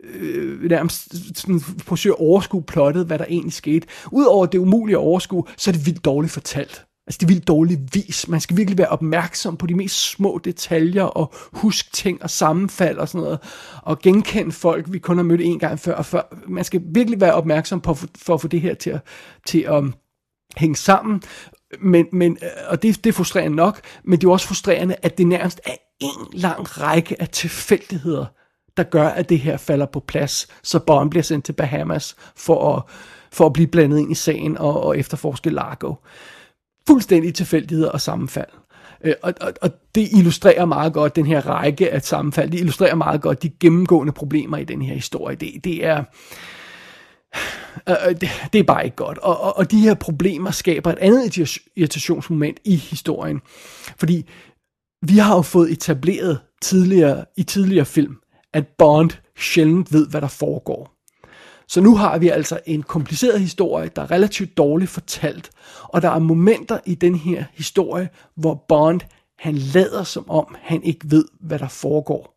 øh, 0.05 0.71
nærmest 0.71 1.15
sådan 1.39 1.61
forsøge 1.61 2.13
at 2.13 2.21
overskue 2.21 2.63
plottet, 2.63 3.07
hvad 3.07 3.19
der 3.19 3.27
egentlig 3.29 3.53
skete. 3.53 3.87
Udover 4.13 4.47
det 4.47 4.59
umulige 4.59 4.97
at 4.97 5.01
overskue, 5.01 5.45
så 5.57 5.71
er 5.71 5.73
det 5.73 5.87
vildt 5.87 6.05
dårligt 6.05 6.33
fortalt. 6.33 6.85
Altså 7.07 7.19
det 7.19 7.23
er 7.23 7.29
vildt 7.29 7.49
dårligt 7.49 7.95
vis. 7.95 8.29
Man 8.29 8.41
skal 8.41 8.57
virkelig 8.57 8.79
være 8.79 8.89
opmærksom 8.89 9.57
på 9.57 9.67
de 9.67 9.75
mest 9.75 10.11
små 10.11 10.41
detaljer 10.45 11.03
og 11.03 11.35
huske 11.53 11.91
ting 11.93 12.23
og 12.23 12.31
sammenfald 12.31 12.99
og 12.99 13.09
sådan 13.09 13.21
noget. 13.21 13.39
Og 13.83 13.99
genkende 13.99 14.53
folk, 14.53 14.93
vi 14.93 14.99
kun 14.99 15.17
har 15.17 15.25
mødt 15.25 15.41
en 15.41 15.59
gang 15.59 15.81
før. 15.81 15.95
Og 15.95 16.07
før. 16.07 16.23
Man 16.49 16.65
skal 16.65 16.83
virkelig 16.85 17.21
være 17.21 17.35
opmærksom 17.35 17.81
på 17.81 17.95
for 17.95 18.35
at 18.35 18.41
få 18.41 18.49
det 18.49 18.61
her 18.61 18.75
til 18.75 18.91
at, 18.91 19.01
til 19.47 19.61
at 19.61 19.73
um, 19.73 19.95
hænge 20.57 20.77
sammen. 20.77 21.23
Men, 21.81 22.07
men, 22.13 22.39
øh, 22.43 22.49
og 22.69 22.83
det, 22.83 23.05
det 23.05 23.11
er 23.11 23.15
frustrerende 23.15 23.57
nok, 23.57 23.81
men 24.05 24.21
det 24.21 24.27
er 24.27 24.31
også 24.31 24.47
frustrerende, 24.47 24.97
at 25.03 25.19
det 25.19 25.27
nærmest 25.27 25.61
er 25.67 25.75
en 26.01 26.27
lang 26.33 26.81
række 26.81 27.21
af 27.21 27.29
tilfældigheder, 27.29 28.27
der 28.77 28.83
gør, 28.83 29.09
at 29.09 29.29
det 29.29 29.39
her 29.39 29.57
falder 29.57 29.87
på 29.87 30.01
plads, 30.01 30.49
så 30.63 30.79
Bond 30.79 31.11
bliver 31.11 31.23
sendt 31.23 31.45
til 31.45 31.53
Bahamas 31.53 32.17
for 32.37 32.77
at, 32.77 32.83
for 33.33 33.47
at 33.47 33.53
blive 33.53 33.67
blandet 33.67 33.99
ind 33.99 34.13
i 34.13 34.15
sagen 34.15 34.59
og, 34.59 34.83
og 34.83 34.99
efterforske 34.99 35.51
Largo. 35.51 35.95
Fuldstændig 36.87 37.35
tilfældigheder 37.35 37.91
og 37.91 38.01
sammenfald. 38.01 38.49
Øh, 39.05 39.15
og, 39.23 39.35
og, 39.41 39.53
og 39.63 39.71
det 39.95 40.09
illustrerer 40.13 40.65
meget 40.65 40.93
godt 40.93 41.17
den 41.17 41.27
her 41.27 41.41
række 41.41 41.93
af 41.93 42.03
sammenfald. 42.03 42.51
Det 42.51 42.59
illustrerer 42.59 42.95
meget 42.95 43.21
godt 43.23 43.43
de 43.43 43.51
gennemgående 43.61 44.13
problemer 44.13 44.57
i 44.57 44.65
den 44.65 44.83
her 44.83 44.95
historie. 44.95 45.37
Det, 45.37 45.65
det 45.65 45.85
er... 45.85 46.05
Øh, 47.89 48.21
det, 48.21 48.29
det 48.53 48.59
er 48.59 48.65
bare 48.65 48.85
ikke 48.85 48.97
godt. 48.97 49.19
Og, 49.19 49.41
og, 49.41 49.57
og 49.57 49.71
de 49.71 49.81
her 49.81 49.95
problemer 49.95 50.51
skaber 50.51 50.93
et 50.93 50.99
andet 50.99 51.39
irritationsmoment 51.77 52.59
i 52.65 52.77
historien. 52.77 53.41
Fordi 53.99 54.29
vi 55.03 55.19
har 55.19 55.37
jo 55.37 55.43
fået 55.43 55.73
etableret 55.73 56.41
tidligere, 56.63 57.25
i 57.37 57.43
tidligere 57.43 57.85
film, 57.85 58.17
at 58.53 58.67
Bond 58.79 59.11
sjældent 59.39 59.93
ved, 59.93 60.09
hvad 60.09 60.21
der 60.21 60.29
foregår. 60.29 60.94
Så 61.69 61.81
nu 61.81 61.97
har 61.97 62.19
vi 62.19 62.29
altså 62.29 62.61
en 62.67 62.83
kompliceret 62.83 63.41
historie, 63.41 63.91
der 63.97 64.03
er 64.03 64.11
relativt 64.11 64.57
dårligt 64.57 64.91
fortalt, 64.91 65.51
og 65.83 66.03
der 66.03 66.11
er 66.11 66.19
momenter 66.19 66.79
i 66.87 66.95
den 66.95 67.15
her 67.15 67.45
historie, 67.55 68.09
hvor 68.35 68.65
Bond 68.69 69.01
han 69.39 69.55
lader 69.55 70.03
som 70.03 70.31
om, 70.31 70.57
han 70.61 70.83
ikke 70.83 71.11
ved, 71.11 71.25
hvad 71.41 71.59
der 71.59 71.69
foregår. 71.69 72.35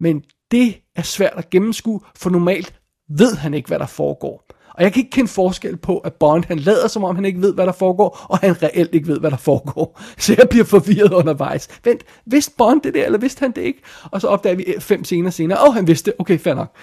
Men 0.00 0.22
det 0.50 0.76
er 0.96 1.02
svært 1.02 1.34
at 1.36 1.50
gennemskue, 1.50 2.00
for 2.16 2.30
normalt 2.30 2.74
ved 3.08 3.36
han 3.36 3.54
ikke, 3.54 3.68
hvad 3.68 3.78
der 3.78 3.86
foregår. 3.86 4.46
Og 4.76 4.82
jeg 4.82 4.92
kan 4.92 5.00
ikke 5.00 5.10
kende 5.10 5.30
forskel 5.30 5.76
på, 5.76 5.98
at 5.98 6.14
Bond 6.14 6.44
han 6.44 6.58
lader 6.58 6.88
som 6.88 7.04
om 7.04 7.14
han 7.14 7.24
ikke 7.24 7.40
ved, 7.40 7.54
hvad 7.54 7.66
der 7.66 7.72
foregår, 7.72 8.26
og 8.28 8.38
han 8.38 8.62
reelt 8.62 8.94
ikke 8.94 9.08
ved, 9.08 9.20
hvad 9.20 9.30
der 9.30 9.36
foregår. 9.36 10.00
Så 10.18 10.34
jeg 10.38 10.48
bliver 10.48 10.64
forvirret 10.64 11.12
undervejs. 11.12 11.68
Vent, 11.84 12.04
vidste 12.26 12.54
Bond 12.58 12.82
det 12.82 12.94
der, 12.94 13.04
eller 13.04 13.18
vidste 13.18 13.40
han 13.40 13.52
det 13.52 13.62
ikke? 13.62 13.82
Og 14.10 14.20
så 14.20 14.28
opdager 14.28 14.56
vi 14.56 14.74
fem 14.78 15.04
scener 15.04 15.30
senere, 15.30 15.58
åh, 15.58 15.68
oh, 15.68 15.74
han 15.74 15.86
vidste 15.86 16.10
det. 16.10 16.16
Okay, 16.18 16.38
fair 16.38 16.54
nok. 16.54 16.76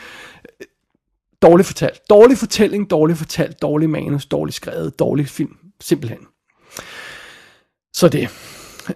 Dårligt 1.43 1.67
fortalt. 1.67 2.09
Dårlig 2.09 2.37
fortælling, 2.37 2.89
dårligt 2.89 3.17
fortalt, 3.17 3.61
dårlig 3.61 3.89
manus, 3.89 4.25
dårligt 4.25 4.55
skrevet, 4.55 4.99
dårlig 4.99 5.27
film. 5.27 5.57
Simpelthen. 5.81 6.19
Så 7.93 8.07
det. 8.07 8.29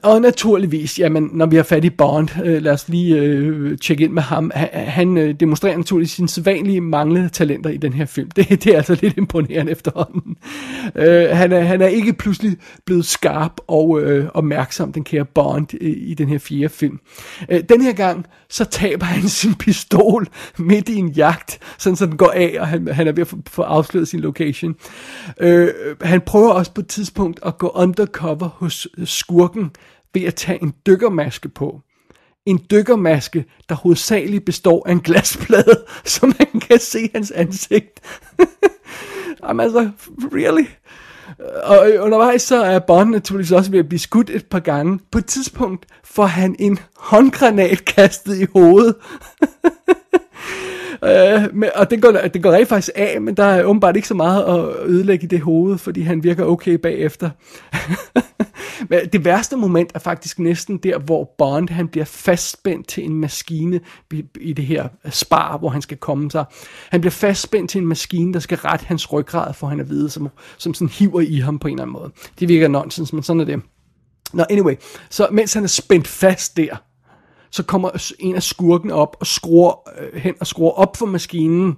Og 0.01 0.21
naturligvis, 0.21 0.99
jamen, 0.99 1.29
når 1.33 1.45
vi 1.45 1.55
har 1.55 1.63
fat 1.63 1.85
i 1.85 1.89
Bond, 1.89 2.29
øh, 2.43 2.61
lad 2.61 2.71
os 2.73 2.89
lige 2.89 3.15
øh, 3.15 3.77
tjekke 3.77 4.03
ind 4.03 4.13
med 4.13 4.21
ham. 4.21 4.51
Han, 4.55 4.69
han 4.73 5.17
øh, 5.17 5.35
demonstrerer 5.39 5.77
naturligvis 5.77 6.11
sine 6.11 6.29
sædvanlige 6.29 6.81
manglende 6.81 7.29
talenter 7.29 7.69
i 7.69 7.77
den 7.77 7.93
her 7.93 8.05
film. 8.05 8.31
Det, 8.31 8.49
det 8.49 8.67
er 8.67 8.77
altså 8.77 8.97
lidt 9.01 9.17
imponerende 9.17 9.71
efterhånden. 9.71 10.37
Øh, 10.95 11.29
han, 11.29 11.51
er, 11.51 11.61
han 11.61 11.81
er 11.81 11.87
ikke 11.87 12.13
pludselig 12.13 12.57
blevet 12.85 13.05
skarp 13.05 13.53
og 13.67 14.01
øh, 14.01 14.29
opmærksom, 14.33 14.93
den 14.93 15.03
kære 15.03 15.25
Bond, 15.25 15.73
i, 15.73 15.89
i 15.89 16.13
den 16.13 16.27
her 16.27 16.37
fjerde 16.37 16.69
film. 16.69 16.99
Øh, 17.49 17.63
den 17.69 17.81
her 17.81 17.93
gang, 17.93 18.25
så 18.49 18.65
taber 18.65 19.05
han 19.05 19.29
sin 19.29 19.55
pistol 19.55 20.27
midt 20.57 20.89
i 20.89 20.95
en 20.95 21.09
jagt, 21.09 21.59
sådan 21.77 21.95
så 21.95 22.05
den 22.05 22.17
går 22.17 22.31
af, 22.35 22.55
og 22.59 22.67
han, 22.67 22.87
han 22.87 23.07
er 23.07 23.11
ved 23.11 23.21
at 23.21 23.27
få, 23.27 23.37
få 23.47 23.61
afsløret 23.61 24.07
sin 24.07 24.19
location. 24.19 24.75
Øh, 25.39 25.69
han 26.01 26.21
prøver 26.21 26.49
også 26.49 26.73
på 26.73 26.81
et 26.81 26.87
tidspunkt 26.87 27.39
at 27.45 27.57
gå 27.57 27.71
undercover 27.75 28.49
hos 28.57 28.87
skurken, 29.05 29.71
ved 30.19 30.27
at 30.27 30.35
tage 30.35 30.63
en 30.63 30.73
dykkermaske 30.85 31.49
på. 31.49 31.81
En 32.45 32.65
dykkermaske, 32.71 33.45
der 33.69 33.75
hovedsageligt 33.75 34.45
består 34.45 34.87
af 34.87 34.91
en 34.91 34.99
glasplade, 34.99 35.85
så 36.05 36.25
man 36.25 36.61
kan 36.61 36.79
se 36.79 37.09
hans 37.15 37.31
ansigt. 37.31 37.99
Jamen 39.43 39.63
altså, 39.63 39.89
really? 40.33 40.65
Og 41.63 41.91
øh, 41.91 42.03
undervejs 42.03 42.41
så 42.41 42.63
er 42.63 42.79
Bond 42.79 43.09
naturligvis 43.09 43.51
også 43.51 43.71
ved 43.71 43.79
at 43.79 43.87
blive 43.89 43.99
skudt 43.99 44.29
et 44.29 44.45
par 44.45 44.59
gange. 44.59 44.99
På 45.11 45.17
et 45.17 45.25
tidspunkt 45.25 45.85
får 46.03 46.25
han 46.25 46.55
en 46.59 46.79
håndgranat 46.97 47.85
kastet 47.85 48.37
i 48.37 48.45
hovedet. 48.53 48.95
Øh, 51.03 51.55
men, 51.55 51.69
og 51.75 51.91
det 51.91 52.01
går, 52.01 52.11
det 52.11 52.43
går 52.43 52.51
rigtig 52.51 52.67
faktisk 52.67 52.91
af, 52.95 53.21
men 53.21 53.37
der 53.37 53.43
er 53.43 53.63
åbenbart 53.63 53.95
ikke 53.95 54.07
så 54.07 54.13
meget 54.13 54.43
at 54.43 54.89
ødelægge 54.89 55.23
i 55.23 55.27
det 55.27 55.41
hoved, 55.41 55.77
fordi 55.77 56.01
han 56.01 56.23
virker 56.23 56.45
okay 56.45 56.73
bagefter 56.73 57.29
men 58.89 58.99
det 59.13 59.25
værste 59.25 59.55
moment 59.55 59.91
er 59.95 59.99
faktisk 59.99 60.39
næsten 60.39 60.77
der, 60.77 60.99
hvor 60.99 61.35
Bond 61.37 61.69
han 61.69 61.87
bliver 61.87 62.05
fastspændt 62.05 62.87
til 62.87 63.05
en 63.05 63.13
maskine 63.13 63.79
i, 64.41 64.53
det 64.53 64.65
her 64.65 64.87
spar, 65.09 65.57
hvor 65.57 65.69
han 65.69 65.81
skal 65.81 65.97
komme 65.97 66.31
sig. 66.31 66.45
Han 66.89 67.01
bliver 67.01 67.11
fastspændt 67.11 67.71
til 67.71 67.81
en 67.81 67.87
maskine, 67.87 68.33
der 68.33 68.39
skal 68.39 68.57
rette 68.57 68.85
hans 68.85 69.13
ryggrad, 69.13 69.53
for 69.53 69.67
han 69.67 69.79
at 69.79 69.89
vide, 69.89 70.09
som, 70.09 70.29
som 70.57 70.73
sådan 70.73 70.89
hiver 70.89 71.21
i 71.21 71.35
ham 71.35 71.59
på 71.59 71.67
en 71.67 71.73
eller 71.73 71.83
anden 71.83 71.93
måde. 71.93 72.11
Det 72.39 72.47
virker 72.47 72.67
nonsens, 72.67 73.13
men 73.13 73.23
sådan 73.23 73.39
er 73.39 73.45
det. 73.45 73.61
Nå, 74.33 74.43
anyway, 74.49 74.75
så 75.09 75.27
mens 75.31 75.53
han 75.53 75.63
er 75.63 75.67
spændt 75.67 76.07
fast 76.07 76.57
der, 76.57 76.75
så 77.51 77.63
kommer 77.63 78.13
en 78.19 78.35
af 78.35 78.43
skurken 78.43 78.91
op 78.91 79.17
og 79.19 79.27
skruer 79.27 79.89
øh, 79.99 80.21
hen 80.21 80.35
og 80.39 80.47
skruer 80.47 80.71
op 80.71 80.97
for 80.97 81.05
maskinen, 81.05 81.77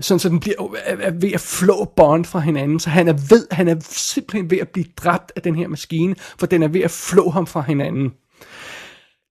sådan 0.00 0.18
så 0.18 0.28
den 0.28 0.40
bliver 0.40 0.76
er 0.84 1.10
ved 1.10 1.32
at 1.32 1.40
flå 1.40 1.84
Bond 1.96 2.24
fra 2.24 2.38
hinanden, 2.38 2.80
så 2.80 2.90
han 2.90 3.08
er 3.08 3.12
ved, 3.12 3.46
han 3.50 3.68
er 3.68 3.76
simpelthen 3.90 4.50
ved 4.50 4.58
at 4.58 4.68
blive 4.68 4.86
dræbt 4.96 5.32
af 5.36 5.42
den 5.42 5.54
her 5.54 5.68
maskine, 5.68 6.14
for 6.38 6.46
den 6.46 6.62
er 6.62 6.68
ved 6.68 6.80
at 6.80 6.90
flå 6.90 7.30
ham 7.30 7.46
fra 7.46 7.60
hinanden. 7.60 8.12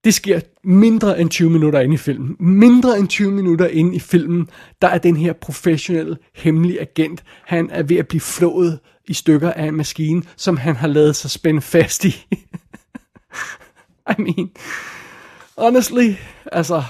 Det 0.04 0.14
sker 0.14 0.40
mindre 0.64 1.20
end 1.20 1.30
20 1.30 1.50
minutter 1.50 1.80
ind 1.80 1.94
i 1.94 1.96
filmen. 1.96 2.36
Mindre 2.40 2.98
end 2.98 3.08
20 3.08 3.32
minutter 3.32 3.66
ind 3.66 3.94
i 3.94 3.98
filmen, 3.98 4.50
der 4.82 4.88
er 4.88 4.98
den 4.98 5.16
her 5.16 5.32
professionelle, 5.32 6.16
hemmelige 6.34 6.80
agent, 6.80 7.24
han 7.44 7.70
er 7.70 7.82
ved 7.82 7.96
at 7.96 8.08
blive 8.08 8.20
flået 8.20 8.78
i 9.08 9.14
stykker 9.14 9.52
af 9.52 9.64
en 9.64 9.74
maskine, 9.76 10.22
som 10.36 10.56
han 10.56 10.76
har 10.76 10.88
lavet 10.88 11.16
sig 11.16 11.30
spænde 11.30 11.60
fast 11.60 12.04
i. 12.04 12.08
I 14.12 14.22
mean, 14.22 14.50
honestly, 15.58 16.14
altså, 16.52 16.82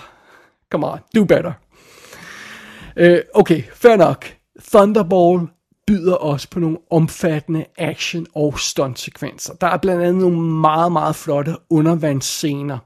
come 0.71 0.87
on, 0.87 0.99
do 1.17 1.25
better. 1.25 1.53
Øh, 2.99 3.19
okay, 3.35 3.63
fair 3.75 3.97
nok. 3.97 4.27
Thunderball 4.73 5.47
byder 5.87 6.17
os 6.17 6.47
på 6.47 6.61
nogle 6.61 6.79
omfattende 6.91 7.65
action- 7.79 8.27
og 8.35 8.59
stuntsekvenser. 8.59 9.55
Der 9.55 9.67
er 9.67 9.77
blandt 9.77 10.03
andet 10.03 10.23
nogle 10.23 10.41
meget, 10.41 10.93
meget 10.93 11.17
flotte 11.17 11.57
undervandsscener. 11.71 12.79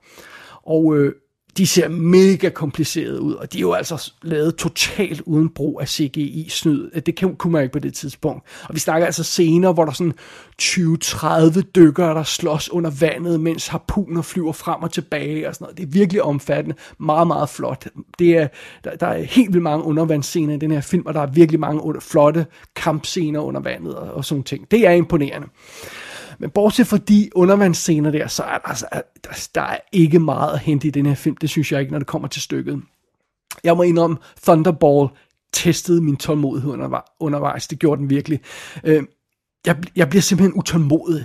Og 0.63 0.97
øh, 0.97 1.13
de 1.57 1.67
ser 1.67 1.89
mega 1.89 2.49
komplicerede 2.49 3.21
ud, 3.21 3.35
og 3.35 3.53
de 3.53 3.59
er 3.59 3.61
jo 3.61 3.73
altså 3.73 4.13
lavet 4.23 4.57
totalt 4.57 5.21
uden 5.21 5.49
brug 5.49 5.81
af 5.81 5.89
CGI-snyd. 5.89 6.91
Øh, 6.95 7.03
det 7.07 7.39
kunne 7.39 7.53
man 7.53 7.63
ikke 7.63 7.73
på 7.73 7.79
det 7.79 7.95
tidspunkt. 7.95 8.47
Og 8.69 8.75
vi 8.75 8.81
snakker 8.81 9.07
altså 9.07 9.25
senere, 9.25 9.73
hvor 9.73 9.85
der 9.85 9.93
sådan 9.93 10.15
20-30 10.63 11.61
dykkere, 11.61 12.15
der 12.15 12.23
slås 12.23 12.71
under 12.71 12.91
vandet, 13.01 13.41
mens 13.41 13.67
harpuner 13.67 14.23
flyver 14.23 14.53
frem 14.53 14.83
og 14.83 14.93
tilbage 14.93 15.49
og 15.49 15.55
sådan 15.55 15.65
noget. 15.65 15.79
Det 15.79 15.83
er 15.83 15.91
virkelig 15.91 16.23
omfattende. 16.23 16.77
Meget, 16.99 17.27
meget 17.27 17.49
flot. 17.49 17.87
Det 18.19 18.37
er, 18.37 18.49
der, 18.85 18.97
der 18.97 19.07
er 19.07 19.23
helt 19.23 19.53
vildt 19.53 19.63
mange 19.63 19.85
undervandsscener 19.85 20.55
i 20.55 20.59
den 20.59 20.71
her 20.71 20.81
film, 20.81 21.07
og 21.07 21.15
der 21.15 21.21
er 21.21 21.27
virkelig 21.27 21.61
mange 21.61 21.83
under, 21.83 22.01
flotte 22.01 22.47
kampscener 22.77 23.41
under 23.41 23.61
vandet 23.61 23.95
og, 23.95 24.15
og 24.15 24.25
sådan 24.25 24.43
ting. 24.43 24.71
Det 24.71 24.87
er 24.87 24.91
imponerende. 24.91 25.47
Men 26.43 26.51
bortset 26.51 26.87
fra 26.87 26.97
de 26.97 27.31
undervandsscener 27.35 28.11
der, 28.11 28.27
så 28.27 28.43
er 28.43 28.59
der, 28.59 28.69
altså, 28.69 28.87
der, 29.25 29.49
der 29.55 29.63
er 29.63 29.79
ikke 29.93 30.19
meget 30.19 30.53
at 30.53 30.59
hente 30.59 30.89
i 30.89 30.91
den 30.91 31.07
her 31.07 31.15
film. 31.15 31.37
Det 31.37 31.51
synes 31.51 31.73
jeg 31.73 31.81
ikke, 31.81 31.93
når 31.93 31.99
det 31.99 32.09
kommer 32.09 32.29
til 32.29 32.43
stykket. 32.43 32.83
Jeg 33.65 33.77
må 33.77 33.83
indrømme, 33.83 34.17
Thunderball 34.43 35.09
testede 35.53 36.03
min 36.03 36.17
tålmodighed 36.17 36.73
undervejs. 37.21 37.69
Det 37.69 37.79
gjorde 37.79 38.01
den 38.01 38.11
virkelig. 38.11 38.41
Øh, 38.85 39.03
jeg, 39.67 39.77
jeg 39.97 40.09
bliver 40.09 40.23
simpelthen 40.23 40.59
utålmodig 40.59 41.25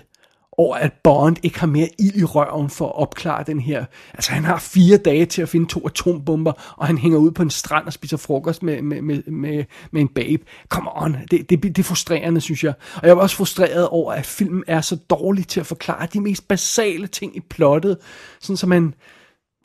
over, 0.58 0.76
at 0.76 0.94
Bond 1.04 1.38
ikke 1.44 1.60
har 1.60 1.68
mere 1.68 1.90
ild 2.00 2.16
i 2.16 2.24
røven 2.24 2.70
for 2.70 2.86
at 2.86 2.96
opklare 2.96 3.44
den 3.48 3.60
her. 3.60 3.86
Altså, 4.14 4.32
han 4.32 4.44
har 4.44 4.60
fire 4.60 4.98
dage 4.98 5.26
til 5.26 5.42
at 5.42 5.50
finde 5.50 5.68
to 5.68 5.88
atombomber, 5.88 6.52
og 6.78 6.88
han 6.88 6.98
hænger 6.98 7.18
ud 7.18 7.32
på 7.32 7.42
en 7.42 7.50
strand 7.50 7.86
og 7.86 7.94
spiser 7.94 8.18
frokost 8.18 8.64
med, 8.64 8.82
med, 8.82 9.02
med, 9.02 9.24
med, 9.24 9.64
med 9.92 10.02
en 10.02 10.08
babe. 10.08 10.44
Come 10.70 10.90
on, 10.96 11.18
det, 11.32 11.50
det, 11.50 11.64
det 11.64 11.80
er 11.80 11.84
frustrerende, 11.84 12.42
synes 12.42 12.64
jeg. 12.64 12.74
Og 12.96 13.02
jeg 13.04 13.10
er 13.10 13.16
også 13.16 13.36
frustreret 13.36 13.88
over, 13.88 14.14
at 14.14 14.26
filmen 14.26 14.64
er 14.68 14.82
så 14.82 14.96
dårlig 14.96 15.48
til 15.48 15.60
at 15.60 15.66
forklare 15.66 16.08
de 16.14 16.22
mest 16.22 16.48
basale 16.48 17.08
ting 17.08 17.36
i 17.36 17.40
plottet, 17.40 17.98
sådan 18.40 18.58
så 18.58 18.68
man 18.68 18.94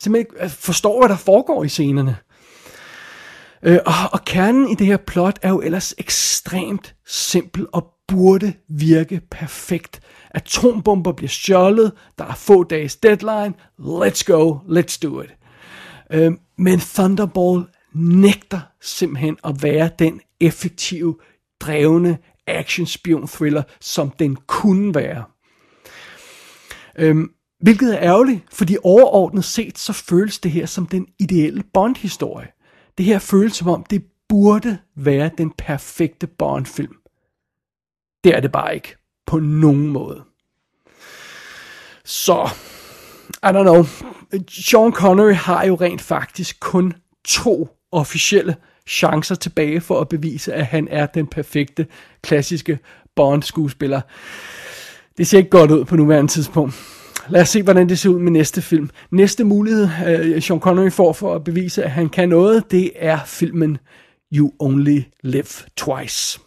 simpelthen 0.02 0.16
ikke 0.16 0.44
øh, 0.44 0.50
forstår, 0.50 1.00
hvad 1.00 1.09
der 1.09 1.16
foregår 1.16 1.64
i 1.64 1.68
scenerne. 1.68 2.16
Øh, 3.62 3.78
og, 3.87 3.94
og 4.12 4.24
kernen 4.24 4.68
i 4.68 4.74
det 4.74 4.87
her 4.87 4.96
plot 4.96 5.38
er 5.42 5.48
jo 5.48 5.61
ellers 5.61 5.94
ekstremt 5.98 6.94
simpel 7.07 7.66
og 7.72 7.91
burde 8.08 8.52
virke 8.68 9.20
perfekt. 9.30 10.00
Atombomber 10.30 11.12
bliver 11.12 11.28
stjålet, 11.28 11.92
der 12.18 12.24
er 12.24 12.34
få 12.34 12.64
dages 12.64 12.96
deadline, 12.96 13.54
let's 13.80 14.24
go, 14.24 14.54
let's 14.54 14.98
do 15.02 15.20
it. 15.20 15.36
Øh, 16.12 16.32
men 16.58 16.80
Thunderball 16.80 17.64
nægter 17.94 18.60
simpelthen 18.80 19.36
at 19.44 19.62
være 19.62 19.90
den 19.98 20.20
effektive, 20.40 21.16
drevne 21.60 22.18
action 22.46 22.86
spion 22.86 23.28
thriller, 23.28 23.62
som 23.80 24.10
den 24.10 24.36
kunne 24.36 24.94
være. 24.94 25.24
Øhm, 26.98 27.30
hvilket 27.60 27.94
er 27.94 28.00
ærgerligt, 28.00 28.40
fordi 28.52 28.76
overordnet 28.82 29.44
set, 29.44 29.78
så 29.78 29.92
føles 29.92 30.38
det 30.38 30.50
her 30.50 30.66
som 30.66 30.86
den 30.86 31.06
ideelle 31.18 31.64
Bond-historie. 31.74 32.48
Det 32.98 33.06
her 33.06 33.18
føles 33.18 33.52
som 33.52 33.68
om, 33.68 33.84
det 33.84 34.04
burde 34.28 34.78
være 34.96 35.30
den 35.38 35.52
perfekte 35.58 36.26
Bond-film. 36.26 36.96
Det 38.24 38.37
er 38.37 38.40
det 38.40 38.52
bare 38.52 38.74
ikke. 38.74 38.96
På 39.26 39.38
nogen 39.38 39.88
måde. 39.88 40.22
Så, 42.04 42.50
I 43.42 43.46
don't 43.46 43.62
know. 43.62 43.85
Sean 44.48 44.92
Connery 44.92 45.32
har 45.35 45.64
jo 45.66 45.74
rent 45.74 46.00
faktisk 46.00 46.61
kun 46.61 46.92
to 47.24 47.68
officielle 47.92 48.56
chancer 48.87 49.35
tilbage 49.35 49.80
for 49.80 50.00
at 50.00 50.08
bevise, 50.08 50.54
at 50.54 50.66
han 50.66 50.88
er 50.90 51.06
den 51.06 51.26
perfekte, 51.26 51.87
klassiske 52.22 52.78
Bond-skuespiller. 53.16 54.00
Det 55.18 55.26
ser 55.26 55.38
ikke 55.38 55.50
godt 55.50 55.70
ud 55.70 55.85
på 55.85 55.96
nuværende 55.96 56.32
tidspunkt. 56.32 56.74
Lad 57.28 57.40
os 57.40 57.48
se, 57.48 57.62
hvordan 57.62 57.88
det 57.88 57.98
ser 57.98 58.11
ud 58.11 58.18
med 58.18 58.32
næste 58.32 58.62
film. 58.62 58.90
Næste 59.11 59.44
mulighed, 59.44 59.88
øh, 60.06 60.42
Sean 60.42 60.61
Connery 60.61 60.90
får 60.90 61.12
for 61.12 61.35
at 61.35 61.44
bevise, 61.44 61.85
at 61.85 61.90
han 61.90 62.08
kan 62.08 62.28
noget, 62.28 62.70
det 62.70 62.90
er 62.96 63.18
filmen 63.26 63.78
You 64.32 64.52
Only 64.58 65.00
Live 65.22 65.44
Twice. 65.76 66.40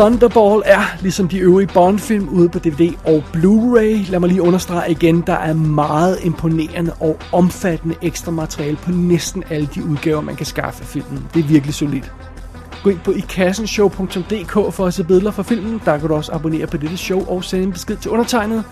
Thunderball 0.00 0.62
er, 0.64 0.96
ligesom 1.02 1.28
de 1.28 1.38
øvrige 1.38 1.68
Bond-film, 1.74 2.28
ude 2.28 2.48
på 2.48 2.58
DVD 2.58 2.94
og 3.04 3.24
Blu-ray. 3.36 4.10
Lad 4.10 4.20
mig 4.20 4.28
lige 4.28 4.42
understrege 4.42 4.90
igen, 4.90 5.20
der 5.26 5.32
er 5.32 5.54
meget 5.54 6.18
imponerende 6.22 6.92
og 7.00 7.18
omfattende 7.32 7.94
ekstra 8.02 8.30
materiale 8.30 8.76
på 8.76 8.90
næsten 8.90 9.44
alle 9.50 9.68
de 9.74 9.84
udgaver, 9.84 10.20
man 10.20 10.36
kan 10.36 10.46
skaffe 10.46 10.84
filmen. 10.84 11.28
Det 11.34 11.40
er 11.40 11.48
virkelig 11.48 11.74
solidt. 11.74 12.12
Gå 12.82 12.90
ind 12.90 12.98
på 12.98 13.10
ikassenshow.dk 13.10 14.74
for 14.74 14.86
at 14.86 14.94
se 14.94 15.04
billeder 15.04 15.30
fra 15.30 15.42
filmen. 15.42 15.80
Der 15.84 15.98
kan 15.98 16.08
du 16.08 16.14
også 16.14 16.32
abonnere 16.32 16.66
på 16.66 16.76
dette 16.76 16.96
show 16.96 17.26
og 17.28 17.44
sende 17.44 17.64
en 17.64 17.72
besked 17.72 17.96
til 17.96 18.10
undertegnet. 18.10 18.64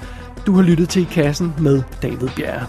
Du 0.46 0.52
har 0.52 0.62
lyttet 0.62 0.88
til 0.88 1.02
I 1.02 1.08
Kassen 1.10 1.54
med 1.58 1.82
David 2.02 2.28
Bjerre. 2.36 2.66